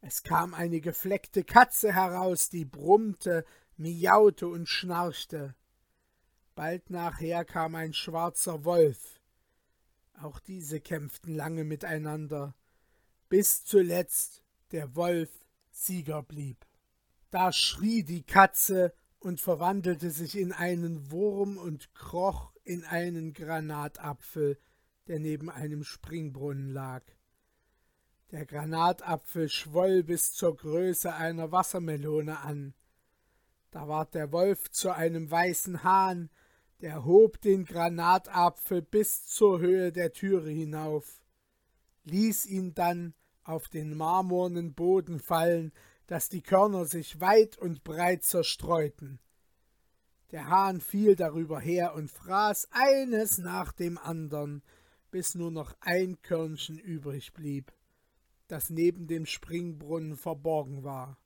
Es 0.02 0.22
kam 0.22 0.54
eine 0.54 0.80
gefleckte 0.80 1.44
Katze 1.44 1.92
heraus, 1.92 2.50
die 2.50 2.66
brummte, 2.66 3.46
miaute 3.78 4.48
und 4.48 4.70
schnarchte. 4.70 5.56
Bald 6.56 6.90
nachher 6.90 7.46
kam 7.46 7.76
ein 7.76 7.94
schwarzer 7.94 8.64
Wolf. 8.64 9.20
Auch 10.22 10.40
diese 10.40 10.80
kämpften 10.80 11.36
lange 11.36 11.64
miteinander, 11.64 12.56
bis 13.30 13.66
zuletzt 13.66 14.44
der 14.72 14.96
Wolf 14.96 15.32
Sieger 15.72 16.22
blieb. 16.22 16.66
Da 17.32 17.52
schrie 17.52 18.04
die 18.04 18.22
Katze 18.22 18.94
und 19.20 19.42
verwandelte 19.42 20.12
sich 20.12 20.38
in 20.38 20.52
einen 20.52 21.10
Wurm 21.10 21.58
und 21.58 21.94
kroch 21.96 22.54
in 22.64 22.84
einen 22.86 23.34
Granatapfel, 23.34 24.60
der 25.08 25.20
neben 25.20 25.50
einem 25.50 25.84
Springbrunnen 25.84 26.70
lag. 26.70 27.04
Der 28.32 28.46
Granatapfel 28.46 29.50
schwoll 29.50 30.04
bis 30.04 30.34
zur 30.34 30.56
Größe 30.56 31.14
einer 31.14 31.52
Wassermelone 31.52 32.40
an. 32.40 32.74
Da 33.72 33.88
ward 33.88 34.14
der 34.14 34.32
Wolf 34.32 34.70
zu 34.70 34.92
einem 34.92 35.30
weißen 35.32 35.84
Hahn, 35.84 36.30
der 36.84 37.06
hob 37.06 37.40
den 37.40 37.64
Granatapfel 37.64 38.82
bis 38.82 39.26
zur 39.26 39.62
Höhe 39.62 39.94
der 39.94 40.12
Türe 40.12 40.50
hinauf, 40.50 41.24
ließ 42.04 42.46
ihn 42.46 42.74
dann 42.74 43.14
auf 43.46 43.70
den 43.70 43.96
marmornen 43.96 44.74
Boden 44.74 45.22
fallen, 45.22 45.72
dass 46.08 46.28
die 46.28 46.42
Körner 46.42 46.84
sich 46.84 47.22
weit 47.22 47.58
und 47.58 47.86
breit 47.86 48.26
zerstreuten. 48.26 49.22
Der 50.32 50.50
Hahn 50.50 50.82
fiel 50.82 51.16
darüber 51.16 51.62
her 51.62 51.96
und 51.96 52.12
fraß 52.12 52.68
eines 52.72 53.38
nach 53.38 53.72
dem 53.72 53.98
andern, 53.98 54.62
bis 55.10 55.36
nur 55.36 55.52
noch 55.52 55.74
ein 55.80 56.22
Körnchen 56.22 56.78
übrig 56.78 57.32
blieb, 57.32 57.72
das 58.50 58.70
neben 58.70 59.08
dem 59.08 59.26
Springbrunnen 59.26 60.18
verborgen 60.18 60.84
war. 60.84 61.18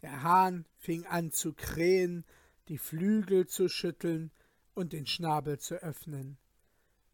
Der 0.00 0.24
Hahn 0.24 0.66
fing 0.78 1.06
an 1.06 1.30
zu 1.30 1.52
krähen, 1.52 2.24
die 2.68 2.78
Flügel 2.78 3.46
zu 3.46 3.68
schütteln 3.68 4.30
und 4.74 4.92
den 4.92 5.06
Schnabel 5.06 5.58
zu 5.58 5.76
öffnen, 5.76 6.38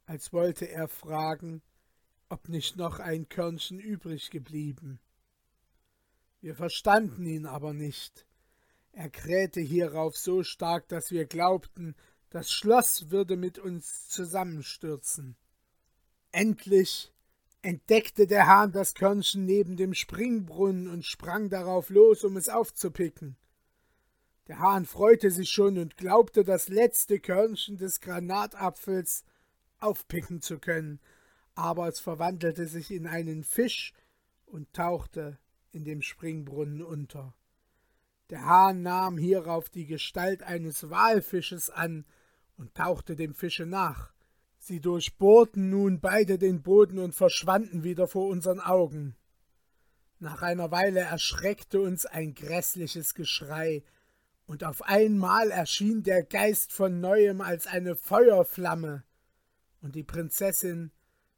als 0.07 0.33
wollte 0.33 0.69
er 0.69 0.89
fragen, 0.89 1.63
ob 2.29 2.49
nicht 2.49 2.77
noch 2.77 2.99
ein 2.99 3.29
Körnchen 3.29 3.79
übrig 3.79 4.31
geblieben. 4.31 5.01
Wir 6.41 6.55
verstanden 6.55 7.27
ihn 7.27 7.47
aber 7.47 7.73
nicht. 7.73 8.27
Er 8.93 9.11
krähte 9.11 9.61
hierauf 9.61 10.17
so 10.17 10.43
stark, 10.43 10.89
dass 10.89 11.11
wir 11.11 11.25
glaubten, 11.25 11.95
das 12.31 12.51
Schloss 12.51 13.11
würde 13.11 13.37
mit 13.37 13.59
uns 13.59 14.09
zusammenstürzen. 14.09 15.37
Endlich 16.31 17.13
entdeckte 17.63 18.27
der 18.27 18.47
Hahn 18.47 18.73
das 18.73 18.95
Körnchen 18.95 19.45
neben 19.47 19.77
dem 19.77 19.95
Springbrunnen 19.95 20.89
und 20.89 21.05
sprang 21.05 21.49
darauf 21.49 21.91
los, 21.91 22.25
um 22.25 22.37
es 22.37 22.49
aufzupicken. 22.49 23.37
Der 24.49 24.61
Hahn 24.61 24.87
freute 24.87 25.31
sich 25.31 25.51
schon 25.51 25.77
und 25.79 25.99
glaubte, 25.99 26.43
das 26.43 26.69
letzte 26.69 27.21
Körnchen 27.21 27.77
des 27.77 28.01
Granatapfels 28.01 29.25
aufpicken 29.79 30.41
zu 30.41 30.59
können, 30.59 31.01
aber 31.55 31.87
es 31.87 32.01
verwandelte 32.01 32.67
sich 32.67 32.91
in 32.91 33.07
einen 33.07 33.45
Fisch 33.45 33.93
und 34.47 34.73
tauchte 34.73 35.39
in 35.71 35.85
dem 35.85 36.01
Springbrunnen 36.01 36.83
unter. 36.83 37.35
Der 38.31 38.47
Hahn 38.47 38.83
nahm 38.83 39.19
hierauf 39.19 39.69
die 39.69 39.87
Gestalt 39.87 40.43
eines 40.43 40.89
Walfisches 40.89 41.69
an 41.69 42.07
und 42.57 42.75
tauchte 42.75 43.17
dem 43.17 43.35
Fische 43.35 43.67
nach. 43.67 44.13
Sie 44.59 44.81
durchbohrten 44.81 45.69
nun 45.69 46.01
beide 46.01 46.39
den 46.39 46.63
Boden 46.63 46.99
und 46.99 47.15
verschwanden 47.15 47.85
wieder 47.85 48.09
vor 48.09 48.27
unseren 48.29 48.61
Augen. 48.61 49.15
Nach 50.21 50.43
einer 50.43 50.71
Weile 50.71 51.01
erschreckte 51.01 51.81
uns 51.81 52.07
ein 52.07 52.35
grässliches 52.35 53.15
Geschrei, 53.15 53.85
und 54.49 54.65
auf 54.65 54.81
einmal 54.83 55.51
erschien 55.51 56.03
der 56.03 56.25
Geist 56.25 56.73
von 56.73 57.01
neuem 57.01 57.43
als 57.43 57.67
eine 57.67 57.95
Feuerflamme, 57.95 59.05
und 59.83 59.95
die 59.95 60.03
Prinzessin 60.03 60.91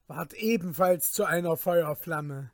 ward 0.07 0.33
ebenfalls 0.33 1.11
zu 1.13 1.25
einer 1.25 1.57
Feuerflamme. 1.57 2.53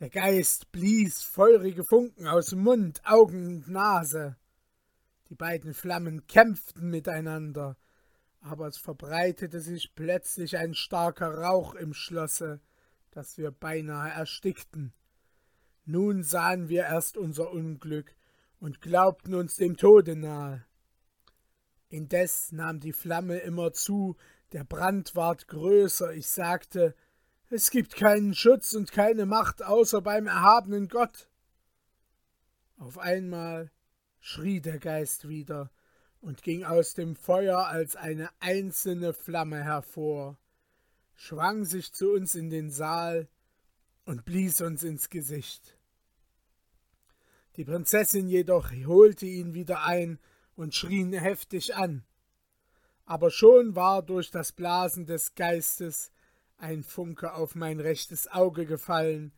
Der 0.00 0.08
Geist 0.08 0.72
blies 0.72 1.22
feurige 1.22 1.84
Funken 1.84 2.26
aus 2.26 2.52
Mund, 2.52 3.02
Augen 3.04 3.46
und 3.46 3.68
Nase. 3.68 4.36
Die 5.28 5.36
beiden 5.36 5.74
Flammen 5.74 6.26
kämpften 6.26 6.88
miteinander, 6.88 7.76
aber 8.40 8.66
es 8.66 8.78
verbreitete 8.78 9.60
sich 9.60 9.94
plötzlich 9.94 10.56
ein 10.56 10.74
starker 10.74 11.28
Rauch 11.28 11.74
im 11.74 11.92
Schlosse, 11.92 12.60
dass 13.10 13.36
wir 13.36 13.50
beinahe 13.50 14.10
erstickten. 14.10 14.94
Nun 15.84 16.22
sahen 16.22 16.70
wir 16.70 16.84
erst 16.84 17.18
unser 17.18 17.52
Unglück 17.52 18.16
und 18.64 18.80
glaubten 18.80 19.34
uns 19.34 19.56
dem 19.56 19.76
Tode 19.76 20.16
nahe. 20.16 20.64
Indes 21.90 22.50
nahm 22.50 22.80
die 22.80 22.94
Flamme 22.94 23.36
immer 23.40 23.74
zu, 23.74 24.16
der 24.52 24.64
Brand 24.64 25.14
ward 25.14 25.48
größer, 25.48 26.14
ich 26.14 26.28
sagte, 26.28 26.94
es 27.50 27.70
gibt 27.70 27.94
keinen 27.94 28.32
Schutz 28.32 28.72
und 28.72 28.90
keine 28.90 29.26
Macht 29.26 29.62
außer 29.62 30.00
beim 30.00 30.26
erhabenen 30.26 30.88
Gott. 30.88 31.28
Auf 32.78 32.96
einmal 32.96 33.70
schrie 34.18 34.62
der 34.62 34.78
Geist 34.78 35.28
wieder 35.28 35.70
und 36.22 36.42
ging 36.42 36.64
aus 36.64 36.94
dem 36.94 37.16
Feuer 37.16 37.66
als 37.66 37.96
eine 37.96 38.30
einzelne 38.40 39.12
Flamme 39.12 39.62
hervor, 39.62 40.38
schwang 41.12 41.66
sich 41.66 41.92
zu 41.92 42.12
uns 42.12 42.34
in 42.34 42.48
den 42.48 42.70
Saal 42.70 43.28
und 44.06 44.24
blies 44.24 44.62
uns 44.62 44.84
ins 44.84 45.10
Gesicht. 45.10 45.76
Die 47.56 47.64
Prinzessin 47.64 48.28
jedoch 48.28 48.70
holte 48.86 49.26
ihn 49.26 49.54
wieder 49.54 49.84
ein 49.84 50.18
und 50.56 50.74
schrie 50.74 51.00
ihn 51.00 51.12
heftig 51.12 51.76
an. 51.76 52.04
Aber 53.06 53.30
schon 53.30 53.76
war 53.76 54.02
durch 54.02 54.30
das 54.30 54.52
Blasen 54.52 55.06
des 55.06 55.34
Geistes 55.34 56.10
ein 56.56 56.82
Funke 56.82 57.34
auf 57.34 57.54
mein 57.54 57.80
rechtes 57.80 58.28
Auge 58.28 58.66
gefallen 58.66 59.32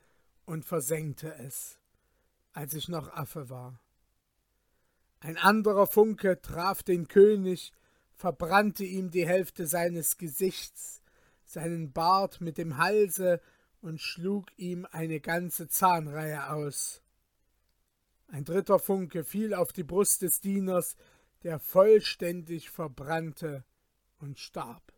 und 0.44 0.64
versenkte 0.64 1.35
es, 1.35 1.79
als 2.52 2.74
ich 2.74 2.88
noch 2.88 3.12
Affe 3.12 3.50
war. 3.50 3.81
Ein 5.20 5.37
anderer 5.37 5.87
Funke 5.87 6.40
traf 6.40 6.83
den 6.83 7.09
König, 7.09 7.72
verbrannte 8.14 8.85
ihm 8.85 9.11
die 9.11 9.26
Hälfte 9.26 9.66
seines 9.66 10.18
Gesichts, 10.18 11.02
seinen 11.44 11.92
Bart 11.92 12.40
mit 12.40 12.59
dem 12.59 12.79
Halse 12.79 13.40
und 13.81 14.00
schlug 14.00 14.46
ihm 14.57 14.87
eine 14.90 15.20
ganze 15.20 15.68
Zahnreihe 15.68 16.50
aus. 16.50 17.02
Ein 18.29 18.45
dritter 18.45 18.79
Funke 18.79 19.25
fiel 19.25 19.55
auf 19.55 19.73
die 19.73 19.85
Brust 19.85 20.23
des 20.23 20.41
Dieners, 20.41 20.97
der 21.43 21.59
vollständig 21.59 22.71
verbrannte 22.71 23.65
und 24.19 24.39
starb. 24.39 24.93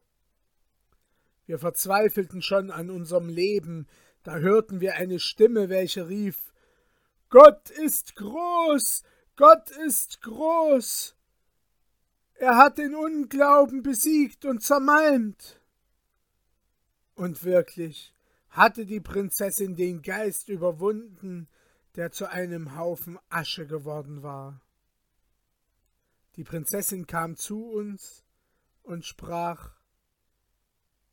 Wir 1.46 1.58
verzweifelten 1.58 2.42
schon 2.42 2.70
an 2.70 2.90
unserem 2.90 3.28
Leben, 3.28 3.86
da 4.22 4.36
hörten 4.36 4.80
wir 4.80 4.96
eine 4.96 5.18
Stimme, 5.18 5.68
welche 5.68 6.08
rief 6.08 6.52
Gott 7.30 7.70
ist 7.70 8.16
groß, 8.16 9.02
Gott 9.36 9.70
ist 9.86 10.22
groß. 10.22 11.14
Er 12.34 12.56
hat 12.56 12.78
den 12.78 12.94
Unglauben 12.94 13.82
besiegt 13.82 14.44
und 14.44 14.62
zermalmt. 14.62 15.60
Und 17.14 17.44
wirklich 17.44 18.14
hatte 18.48 18.86
die 18.86 19.00
Prinzessin 19.00 19.76
den 19.76 20.02
Geist 20.02 20.48
überwunden, 20.48 21.48
der 21.98 22.12
zu 22.12 22.30
einem 22.30 22.76
Haufen 22.76 23.18
Asche 23.28 23.66
geworden 23.66 24.22
war. 24.22 24.60
Die 26.36 26.44
Prinzessin 26.44 27.08
kam 27.08 27.34
zu 27.34 27.64
uns 27.64 28.24
und 28.84 29.04
sprach 29.04 29.72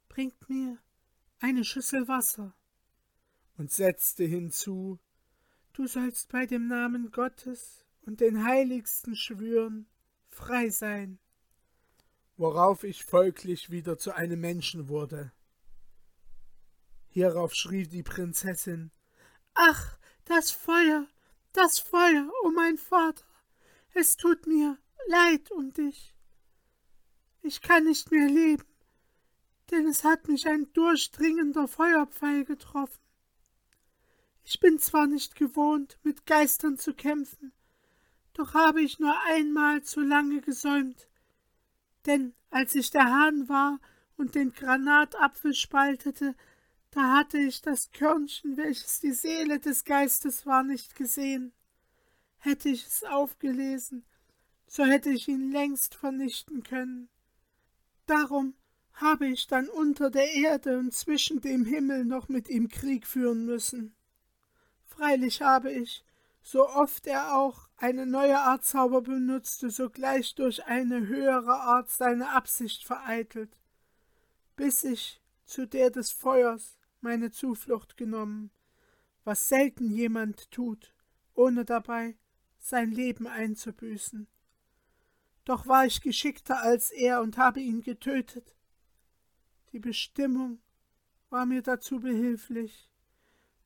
bringt 0.09 0.47
mir 0.47 0.77
eine 1.39 1.63
Schüssel 1.63 2.07
Wasser. 2.07 2.53
Und 3.57 3.71
setzte 3.71 4.25
hinzu, 4.25 4.99
du 5.73 5.87
sollst 5.87 6.29
bei 6.29 6.45
dem 6.45 6.67
Namen 6.67 7.09
Gottes 7.09 7.83
und 8.03 8.21
den 8.21 8.45
Heiligsten 8.45 9.15
schwören, 9.15 9.87
frei 10.29 10.69
sein. 10.69 11.17
Worauf 12.37 12.83
ich 12.83 13.05
folglich 13.05 13.71
wieder 13.71 13.97
zu 13.97 14.11
einem 14.11 14.39
Menschen 14.39 14.87
wurde. 14.87 15.31
Hierauf 17.07 17.55
schrie 17.55 17.87
die 17.87 18.03
Prinzessin, 18.03 18.91
Ach, 19.55 19.97
das 20.25 20.51
Feuer, 20.51 21.07
das 21.53 21.79
Feuer, 21.79 22.27
o 22.43 22.47
oh 22.47 22.51
mein 22.51 22.77
Vater, 22.77 23.25
es 23.93 24.17
tut 24.17 24.45
mir 24.45 24.77
leid 25.07 25.51
um 25.51 25.71
dich. 25.71 26.13
Ich 27.41 27.61
kann 27.61 27.85
nicht 27.85 28.11
mehr 28.11 28.27
leben 28.27 28.65
denn 29.71 29.87
es 29.87 30.03
hat 30.03 30.27
mich 30.27 30.47
ein 30.47 30.71
durchdringender 30.73 31.67
Feuerpfeil 31.67 32.45
getroffen. 32.45 33.01
Ich 34.43 34.59
bin 34.59 34.77
zwar 34.77 35.07
nicht 35.07 35.35
gewohnt, 35.35 35.97
mit 36.03 36.25
Geistern 36.25 36.77
zu 36.77 36.93
kämpfen, 36.93 37.51
doch 38.33 38.53
habe 38.53 38.81
ich 38.81 38.99
nur 38.99 39.15
einmal 39.27 39.81
zu 39.81 40.01
lange 40.01 40.41
gesäumt, 40.41 41.07
denn 42.05 42.33
als 42.51 42.75
ich 42.75 42.91
der 42.91 43.05
Hahn 43.05 43.49
war 43.49 43.79
und 44.17 44.35
den 44.35 44.53
Granatapfel 44.53 45.53
spaltete, 45.53 46.35
Da 46.95 47.17
hatte 47.17 47.37
ich 47.37 47.61
das 47.61 47.91
Körnchen, 47.91 48.55
welches 48.55 49.01
die 49.01 49.11
Seele 49.11 49.59
des 49.59 49.83
Geistes 49.83 50.45
war, 50.45 50.63
nicht 50.63 50.95
gesehen. 50.95 51.51
Hätte 52.37 52.69
ich 52.69 52.87
es 52.87 53.03
aufgelesen, 53.03 54.05
so 54.65 54.85
hätte 54.85 55.09
ich 55.09 55.27
ihn 55.27 55.51
längst 55.51 55.93
vernichten 55.93 56.63
können. 56.63 57.09
Darum 58.05 58.53
habe 58.93 59.27
ich 59.27 59.45
dann 59.47 59.67
unter 59.67 60.09
der 60.09 60.35
Erde 60.35 60.77
und 60.79 60.93
zwischen 60.93 61.41
dem 61.41 61.65
Himmel 61.65 62.05
noch 62.05 62.29
mit 62.29 62.47
ihm 62.47 62.69
Krieg 62.69 63.05
führen 63.05 63.43
müssen. 63.43 63.93
Freilich 64.85 65.41
habe 65.41 65.73
ich, 65.73 66.05
so 66.43 66.65
oft 66.69 67.07
er 67.07 67.35
auch 67.35 67.67
eine 67.75 68.05
neue 68.05 68.39
Art 68.39 68.63
Zauber 68.63 69.01
benutzte, 69.01 69.69
sogleich 69.69 70.33
durch 70.35 70.63
eine 70.63 71.07
höhere 71.07 71.59
Art 71.59 71.89
seine 71.89 72.29
Absicht 72.29 72.85
vereitelt, 72.85 73.51
bis 74.55 74.85
ich 74.85 75.21
zu 75.43 75.67
der 75.67 75.89
des 75.89 76.11
Feuers 76.11 76.74
meine 77.05 77.29
Zuflucht 77.29 77.97
genommen, 77.97 78.49
was 79.25 79.47
selten 79.47 79.91
jemand 79.91 80.49
tut, 80.49 80.91
ohne 81.35 81.63
dabei 81.63 82.17
sein 82.57 82.91
Leben 82.91 83.27
einzubüßen. 83.27 84.27
Doch 85.43 85.67
war 85.67 85.85
ich 85.85 86.01
geschickter 86.01 86.63
als 86.63 86.89
er 86.89 87.21
und 87.21 87.37
habe 87.37 87.59
ihn 87.59 87.83
getötet. 87.83 88.55
Die 89.71 89.77
Bestimmung 89.77 90.57
war 91.29 91.45
mir 91.45 91.61
dazu 91.61 91.99
behilflich. 91.99 92.89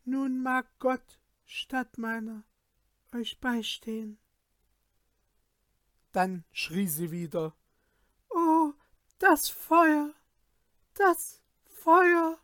Nun 0.03 0.43
mag 0.43 0.67
Gott 0.77 1.21
statt 1.45 1.97
meiner 1.97 2.43
euch 3.13 3.39
beistehen. 3.39 4.19
Dann 6.11 6.43
schrie 6.51 6.87
sie 6.87 7.09
wieder 7.11 7.55
Oh, 8.31 8.73
das 9.17 9.47
Feuer, 9.47 10.13
das 10.95 11.41
Feuer. 11.63 12.37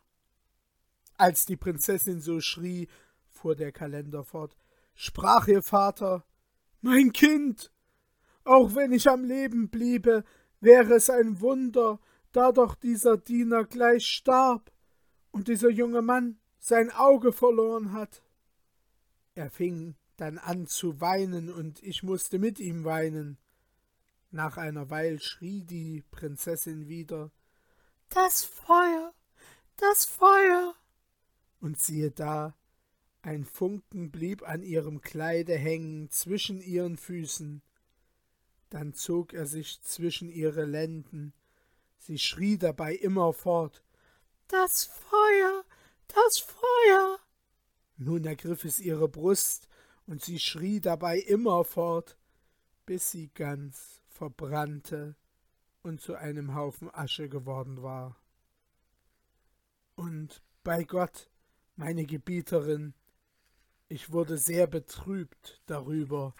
Als 1.16 1.46
die 1.46 1.56
Prinzessin 1.56 2.20
so 2.20 2.40
schrie, 2.40 2.88
fuhr 3.30 3.56
der 3.56 3.72
Kalender 3.72 4.24
fort, 4.24 4.56
sprach 4.94 5.48
ihr 5.48 5.62
Vater 5.62 6.24
Mein 6.80 7.12
Kind, 7.12 7.72
auch 8.44 8.74
wenn 8.76 8.92
ich 8.92 9.08
am 9.08 9.24
Leben 9.24 9.70
bliebe, 9.70 10.24
wäre 10.60 10.94
es 10.94 11.10
ein 11.10 11.40
Wunder, 11.40 11.98
da 12.32 12.52
doch 12.52 12.74
dieser 12.76 13.16
Diener 13.16 13.64
gleich 13.64 14.06
starb 14.06 14.70
und 15.32 15.48
dieser 15.48 15.70
junge 15.70 16.00
Mann 16.00 16.38
sein 16.60 16.92
Auge 16.92 17.32
verloren 17.32 17.92
hat. 17.92 18.22
Er 19.34 19.50
fing 19.50 19.96
dann 20.16 20.38
an 20.38 20.68
zu 20.68 21.00
weinen, 21.00 21.52
und 21.52 21.82
ich 21.82 22.04
musste 22.04 22.38
mit 22.38 22.60
ihm 22.60 22.84
weinen. 22.84 23.36
Nach 24.30 24.58
einer 24.58 24.90
Weile 24.90 25.18
schrie 25.18 25.62
die 25.62 26.04
Prinzessin 26.10 26.86
wieder 26.86 27.32
Das 28.10 28.44
Feuer, 28.44 29.12
das 29.76 30.04
Feuer 30.04 30.75
und 31.60 31.80
siehe 31.80 32.10
da, 32.10 32.54
ein 33.22 33.44
Funken 33.44 34.10
blieb 34.10 34.48
an 34.48 34.62
ihrem 34.62 35.00
Kleide 35.00 35.56
hängen 35.56 36.10
zwischen 36.10 36.60
ihren 36.60 36.96
Füßen. 36.96 37.62
Dann 38.70 38.94
zog 38.94 39.32
er 39.32 39.46
sich 39.46 39.82
zwischen 39.82 40.28
ihre 40.28 40.64
Lenden. 40.64 41.32
Sie 41.98 42.18
schrie 42.18 42.56
dabei 42.56 42.94
immerfort 42.94 43.82
Das 44.48 44.84
Feuer, 44.84 45.64
das 46.06 46.38
Feuer. 46.38 47.18
Nun 47.96 48.24
ergriff 48.24 48.64
es 48.64 48.78
ihre 48.78 49.08
Brust, 49.08 49.68
und 50.06 50.22
sie 50.22 50.38
schrie 50.38 50.80
dabei 50.80 51.18
immerfort, 51.18 52.16
bis 52.84 53.10
sie 53.10 53.28
ganz 53.34 54.02
verbrannte 54.06 55.16
und 55.82 56.00
zu 56.00 56.14
einem 56.14 56.54
Haufen 56.54 56.94
Asche 56.94 57.28
geworden 57.28 57.82
war. 57.82 58.16
Und 59.96 60.42
bei 60.62 60.84
Gott, 60.84 61.28
meine 61.76 62.06
Gebieterin, 62.06 62.94
ich 63.88 64.10
wurde 64.10 64.38
sehr 64.38 64.66
betrübt 64.66 65.62
darüber 65.66 66.34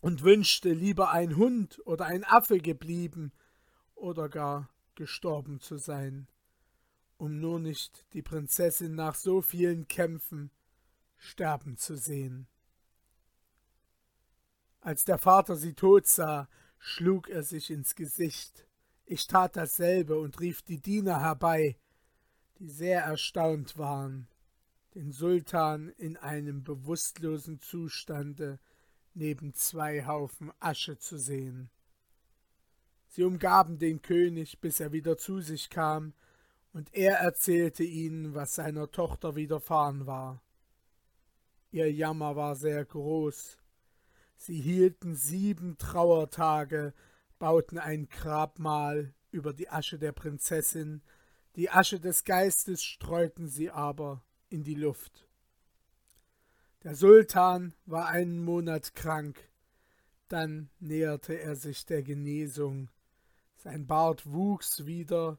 und 0.00 0.22
wünschte 0.22 0.70
lieber 0.72 1.10
ein 1.10 1.36
Hund 1.36 1.80
oder 1.86 2.04
ein 2.04 2.24
Affe 2.24 2.58
geblieben 2.58 3.32
oder 3.94 4.28
gar 4.28 4.68
gestorben 4.94 5.60
zu 5.60 5.78
sein, 5.78 6.28
um 7.16 7.40
nur 7.40 7.58
nicht 7.58 8.06
die 8.12 8.22
Prinzessin 8.22 8.94
nach 8.94 9.14
so 9.14 9.40
vielen 9.40 9.88
Kämpfen 9.88 10.50
sterben 11.16 11.76
zu 11.76 11.96
sehen. 11.96 12.46
Als 14.80 15.04
der 15.04 15.18
Vater 15.18 15.56
sie 15.56 15.72
tot 15.72 16.06
sah, 16.06 16.48
schlug 16.78 17.30
er 17.30 17.42
sich 17.42 17.70
ins 17.70 17.94
Gesicht. 17.94 18.68
Ich 19.06 19.26
tat 19.26 19.56
dasselbe 19.56 20.18
und 20.18 20.38
rief 20.40 20.60
die 20.60 20.80
Diener 20.80 21.20
herbei, 21.20 21.78
die 22.58 22.68
sehr 22.68 23.02
erstaunt 23.02 23.76
waren, 23.76 24.28
den 24.94 25.12
Sultan 25.12 25.88
in 25.88 26.16
einem 26.16 26.62
bewusstlosen 26.62 27.60
Zustande 27.60 28.58
neben 29.14 29.54
zwei 29.54 30.06
Haufen 30.06 30.52
Asche 30.60 30.98
zu 30.98 31.18
sehen. 31.18 31.70
Sie 33.08 33.22
umgaben 33.22 33.78
den 33.78 34.02
König, 34.02 34.60
bis 34.60 34.80
er 34.80 34.92
wieder 34.92 35.16
zu 35.16 35.40
sich 35.40 35.70
kam, 35.70 36.14
und 36.72 36.92
er 36.92 37.18
erzählte 37.18 37.84
ihnen, 37.84 38.34
was 38.34 38.56
seiner 38.56 38.90
Tochter 38.90 39.36
widerfahren 39.36 40.06
war. 40.06 40.42
Ihr 41.70 41.92
Jammer 41.92 42.34
war 42.34 42.56
sehr 42.56 42.84
groß. 42.84 43.56
Sie 44.36 44.60
hielten 44.60 45.14
sieben 45.14 45.78
Trauertage, 45.78 46.92
bauten 47.38 47.78
ein 47.78 48.08
Grabmal 48.08 49.14
über 49.30 49.52
die 49.52 49.68
Asche 49.68 49.98
der 49.98 50.12
Prinzessin, 50.12 51.02
die 51.56 51.70
Asche 51.70 52.00
des 52.00 52.24
Geistes 52.24 52.82
streuten 52.82 53.48
sie 53.48 53.70
aber 53.70 54.24
in 54.48 54.64
die 54.64 54.74
Luft. 54.74 55.28
Der 56.82 56.94
Sultan 56.94 57.74
war 57.86 58.08
einen 58.08 58.44
Monat 58.44 58.94
krank, 58.94 59.48
dann 60.28 60.70
näherte 60.80 61.38
er 61.38 61.56
sich 61.56 61.86
der 61.86 62.02
Genesung, 62.02 62.90
sein 63.56 63.86
Bart 63.86 64.30
wuchs 64.30 64.84
wieder, 64.84 65.38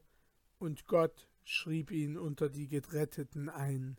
und 0.58 0.86
Gott 0.86 1.28
schrieb 1.44 1.90
ihn 1.90 2.16
unter 2.16 2.48
die 2.48 2.66
Gedretteten 2.66 3.48
ein. 3.48 3.98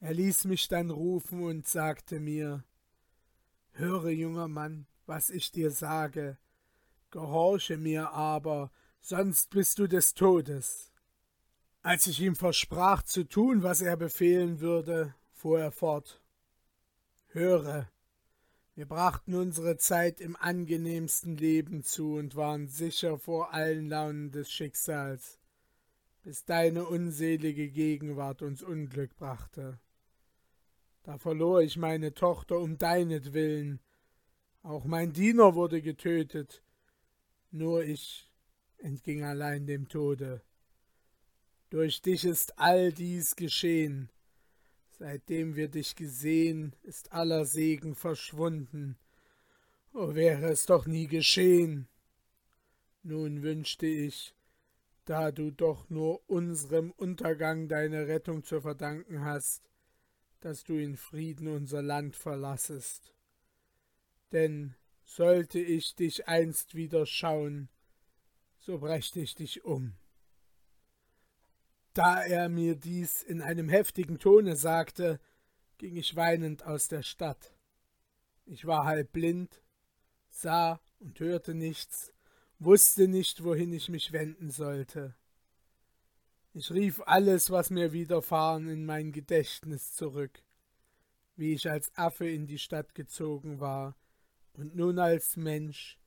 Er 0.00 0.14
ließ 0.14 0.44
mich 0.44 0.68
dann 0.68 0.90
rufen 0.90 1.42
und 1.42 1.66
sagte 1.66 2.20
mir 2.20 2.64
Höre, 3.72 4.10
junger 4.10 4.48
Mann, 4.48 4.86
was 5.06 5.30
ich 5.30 5.52
dir 5.52 5.70
sage, 5.70 6.36
gehorche 7.10 7.78
mir 7.78 8.10
aber, 8.10 8.70
sonst 9.00 9.50
bist 9.50 9.78
du 9.78 9.86
des 9.86 10.14
Todes. 10.14 10.87
Als 11.82 12.06
ich 12.06 12.20
ihm 12.20 12.34
versprach 12.34 13.02
zu 13.02 13.24
tun, 13.24 13.62
was 13.62 13.80
er 13.80 13.96
befehlen 13.96 14.60
würde, 14.60 15.14
fuhr 15.32 15.60
er 15.60 15.70
fort. 15.70 16.20
Höre, 17.28 17.88
wir 18.74 18.86
brachten 18.86 19.34
unsere 19.34 19.76
Zeit 19.76 20.20
im 20.20 20.36
angenehmsten 20.36 21.36
Leben 21.36 21.82
zu 21.82 22.14
und 22.14 22.36
waren 22.36 22.68
sicher 22.68 23.18
vor 23.18 23.52
allen 23.52 23.88
Launen 23.88 24.30
des 24.30 24.50
Schicksals, 24.50 25.38
bis 26.22 26.44
deine 26.44 26.86
unselige 26.86 27.68
Gegenwart 27.70 28.42
uns 28.42 28.62
Unglück 28.62 29.16
brachte. 29.16 29.78
Da 31.02 31.18
verlor 31.18 31.62
ich 31.62 31.76
meine 31.76 32.12
Tochter 32.12 32.58
um 32.58 32.76
deinetwillen, 32.78 33.80
auch 34.62 34.84
mein 34.84 35.12
Diener 35.12 35.54
wurde 35.54 35.80
getötet, 35.80 36.62
nur 37.50 37.82
ich 37.82 38.30
entging 38.76 39.24
allein 39.24 39.66
dem 39.66 39.88
Tode. 39.88 40.42
Durch 41.70 42.00
dich 42.00 42.24
ist 42.24 42.58
all 42.58 42.92
dies 42.92 43.36
geschehen. 43.36 44.10
Seitdem 44.98 45.54
wir 45.54 45.68
dich 45.68 45.96
gesehen, 45.96 46.74
ist 46.82 47.12
aller 47.12 47.44
Segen 47.44 47.94
verschwunden. 47.94 48.96
Oh, 49.92 50.14
wäre 50.14 50.46
es 50.46 50.66
doch 50.66 50.86
nie 50.86 51.06
geschehen. 51.06 51.88
Nun 53.02 53.42
wünschte 53.42 53.86
ich, 53.86 54.34
da 55.04 55.30
du 55.30 55.50
doch 55.50 55.88
nur 55.88 56.28
unserem 56.28 56.90
Untergang 56.90 57.68
deine 57.68 58.08
Rettung 58.08 58.44
zu 58.44 58.60
verdanken 58.60 59.24
hast, 59.24 59.70
dass 60.40 60.64
du 60.64 60.74
in 60.74 60.96
Frieden 60.96 61.48
unser 61.48 61.82
Land 61.82 62.16
verlassest. 62.16 63.14
Denn 64.32 64.74
sollte 65.04 65.58
ich 65.58 65.94
dich 65.94 66.28
einst 66.28 66.74
wieder 66.74 67.06
schauen, 67.06 67.68
so 68.58 68.78
brächte 68.78 69.20
ich 69.20 69.34
dich 69.34 69.64
um. 69.64 69.94
Da 71.98 72.22
er 72.22 72.48
mir 72.48 72.76
dies 72.76 73.24
in 73.24 73.42
einem 73.42 73.68
heftigen 73.68 74.20
Tone 74.20 74.54
sagte, 74.54 75.18
ging 75.78 75.96
ich 75.96 76.14
weinend 76.14 76.62
aus 76.62 76.86
der 76.86 77.02
Stadt. 77.02 77.52
Ich 78.44 78.66
war 78.66 78.84
halb 78.84 79.10
blind, 79.10 79.60
sah 80.28 80.80
und 81.00 81.18
hörte 81.18 81.54
nichts, 81.54 82.12
wusste 82.60 83.08
nicht, 83.08 83.42
wohin 83.42 83.72
ich 83.72 83.88
mich 83.88 84.12
wenden 84.12 84.52
sollte. 84.52 85.16
Ich 86.52 86.70
rief 86.70 87.02
alles, 87.04 87.50
was 87.50 87.70
mir 87.70 87.92
widerfahren, 87.92 88.68
in 88.68 88.86
mein 88.86 89.10
Gedächtnis 89.10 89.94
zurück, 89.94 90.44
wie 91.34 91.52
ich 91.52 91.68
als 91.68 91.90
Affe 91.96 92.28
in 92.28 92.46
die 92.46 92.60
Stadt 92.60 92.94
gezogen 92.94 93.58
war 93.58 93.96
und 94.52 94.76
nun 94.76 95.00
als 95.00 95.36
Mensch 95.36 95.98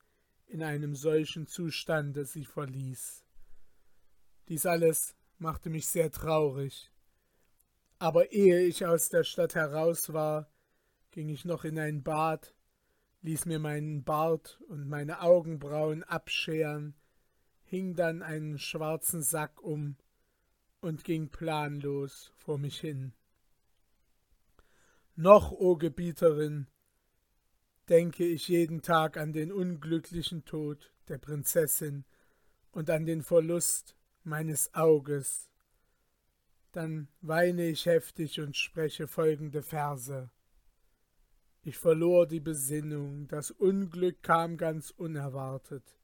in 0.47 0.63
einem 0.63 0.95
solchen 0.95 1.47
Zustande 1.47 2.23
sie 2.23 2.45
verließ. 2.45 3.25
Dies 4.47 4.65
alles 4.65 5.17
machte 5.41 5.69
mich 5.69 5.87
sehr 5.87 6.11
traurig. 6.11 6.91
Aber 7.99 8.31
ehe 8.31 8.61
ich 8.61 8.85
aus 8.85 9.09
der 9.09 9.23
Stadt 9.23 9.55
heraus 9.55 10.13
war, 10.13 10.49
ging 11.11 11.29
ich 11.29 11.45
noch 11.45 11.65
in 11.65 11.77
ein 11.77 12.03
Bad, 12.03 12.55
ließ 13.21 13.45
mir 13.45 13.59
meinen 13.59 14.03
Bart 14.03 14.59
und 14.67 14.87
meine 14.87 15.21
Augenbrauen 15.21 16.03
abscheren, 16.03 16.95
hing 17.63 17.95
dann 17.95 18.21
einen 18.21 18.57
schwarzen 18.57 19.21
Sack 19.21 19.61
um 19.61 19.97
und 20.79 21.03
ging 21.03 21.29
planlos 21.29 22.31
vor 22.37 22.57
mich 22.57 22.79
hin. 22.79 23.13
Noch, 25.15 25.51
o 25.51 25.75
Gebieterin, 25.75 26.67
denke 27.89 28.25
ich 28.25 28.47
jeden 28.47 28.81
Tag 28.81 29.17
an 29.17 29.33
den 29.33 29.51
unglücklichen 29.51 30.45
Tod 30.45 30.93
der 31.07 31.17
Prinzessin 31.17 32.05
und 32.71 32.89
an 32.89 33.05
den 33.05 33.21
Verlust 33.21 33.95
meines 34.23 34.73
Auges. 34.73 35.49
Dann 36.71 37.07
weine 37.21 37.67
ich 37.67 37.85
heftig 37.85 38.39
und 38.39 38.55
spreche 38.55 39.07
folgende 39.07 39.61
Verse. 39.61 40.29
Ich 41.63 41.77
verlor 41.77 42.25
die 42.25 42.39
Besinnung, 42.39 43.27
das 43.27 43.51
Unglück 43.51 44.23
kam 44.23 44.57
ganz 44.57 44.89
unerwartet. 44.89 45.97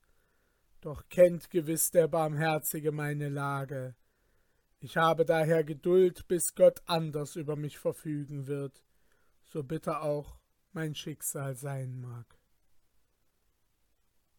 Doch 0.80 1.08
kennt 1.08 1.50
gewiss 1.50 1.90
der 1.90 2.06
Barmherzige 2.06 2.92
meine 2.92 3.28
Lage. 3.28 3.96
Ich 4.80 4.96
habe 4.96 5.24
daher 5.24 5.64
Geduld, 5.64 6.28
bis 6.28 6.54
Gott 6.54 6.80
anders 6.86 7.34
über 7.34 7.56
mich 7.56 7.78
verfügen 7.78 8.46
wird, 8.46 8.84
so 9.42 9.64
bitter 9.64 10.02
auch 10.02 10.38
mein 10.72 10.94
Schicksal 10.94 11.56
sein 11.56 12.00
mag. 12.00 12.37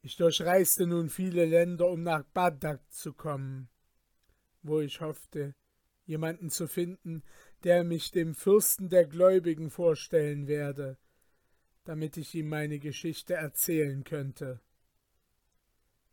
Ich 0.10 0.16
durchreiste 0.16 0.88
nun 0.88 1.08
viele 1.08 1.46
Länder, 1.46 1.88
um 1.88 2.02
nach 2.02 2.24
Bagdad 2.24 2.82
zu 2.90 3.14
kommen, 3.14 3.70
wo 4.64 4.80
ich 4.80 5.02
hoffte, 5.02 5.54
jemanden 6.04 6.50
zu 6.50 6.68
finden, 6.68 7.22
der 7.64 7.84
mich 7.84 8.10
dem 8.10 8.34
Fürsten 8.34 8.90
der 8.90 9.06
Gläubigen 9.06 9.70
vorstellen 9.70 10.48
werde, 10.48 10.98
damit 11.84 12.18
ich 12.18 12.34
ihm 12.34 12.50
meine 12.50 12.80
Geschichte 12.80 13.36
erzählen 13.36 14.04
könnte. 14.04 14.60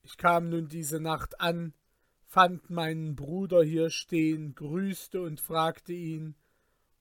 Ich 0.03 0.19
kam 0.19 0.51
nun 0.51 0.69
diese 0.69 1.01
Nacht 1.01 1.41
an, 1.41 1.73
fand 2.27 2.69
meinen 2.69 3.17
Bruder 3.17 3.63
hier 3.63 3.89
stehen, 3.89 4.55
grüßte 4.55 5.23
und 5.23 5.41
fragte 5.41 5.95
ihn, 5.95 6.35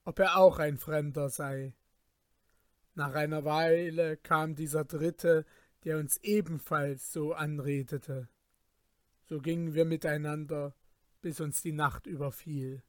ob 0.05 0.17
er 0.19 0.37
auch 0.37 0.59
ein 0.59 0.77
Fremder 0.77 1.27
sei. 1.27 1.75
Nach 2.93 3.13
einer 3.15 3.43
Weile 3.43 4.15
kam 4.15 4.55
dieser 4.55 4.85
Dritte, 4.85 5.45
der 5.85 5.97
uns 5.99 6.17
ebenfalls 6.23 7.13
so 7.13 7.33
anredete. 7.33 8.27
So 9.27 9.39
gingen 9.39 9.73
wir 9.75 9.85
miteinander, 9.85 10.75
bis 11.21 11.39
uns 11.39 11.61
die 11.61 11.71
Nacht 11.71 12.07
überfiel. 12.07 12.83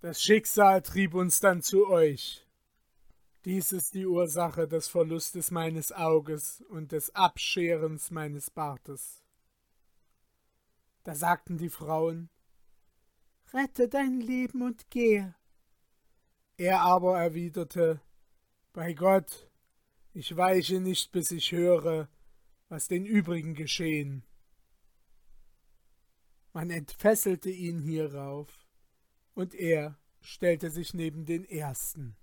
Das 0.00 0.20
Schicksal 0.20 0.82
trieb 0.82 1.14
uns 1.14 1.40
dann 1.40 1.62
zu 1.62 1.86
euch. 1.86 2.46
Dies 3.44 3.72
ist 3.72 3.94
die 3.94 4.06
Ursache 4.06 4.66
des 4.66 4.88
Verlustes 4.88 5.50
meines 5.50 5.92
Auges 5.92 6.62
und 6.68 6.92
des 6.92 7.14
Abscherens 7.14 8.10
meines 8.10 8.50
Bartes. 8.50 9.22
Da 11.04 11.14
sagten 11.14 11.58
die 11.58 11.68
Frauen, 11.68 12.30
Rette 13.52 13.88
dein 13.88 14.20
Leben 14.20 14.62
und 14.62 14.90
gehe. 14.90 15.34
Er 16.56 16.80
aber 16.80 17.20
erwiderte, 17.20 18.00
Bei 18.72 18.94
Gott, 18.94 19.50
ich 20.14 20.36
weiche 20.36 20.80
nicht, 20.80 21.12
bis 21.12 21.30
ich 21.30 21.52
höre, 21.52 22.08
was 22.72 22.88
den 22.88 23.04
übrigen 23.04 23.52
geschehen. 23.54 24.24
Man 26.54 26.70
entfesselte 26.70 27.50
ihn 27.50 27.78
hierauf, 27.78 28.66
und 29.34 29.54
er 29.54 29.98
stellte 30.22 30.70
sich 30.70 30.94
neben 30.94 31.26
den 31.26 31.44
ersten. 31.44 32.16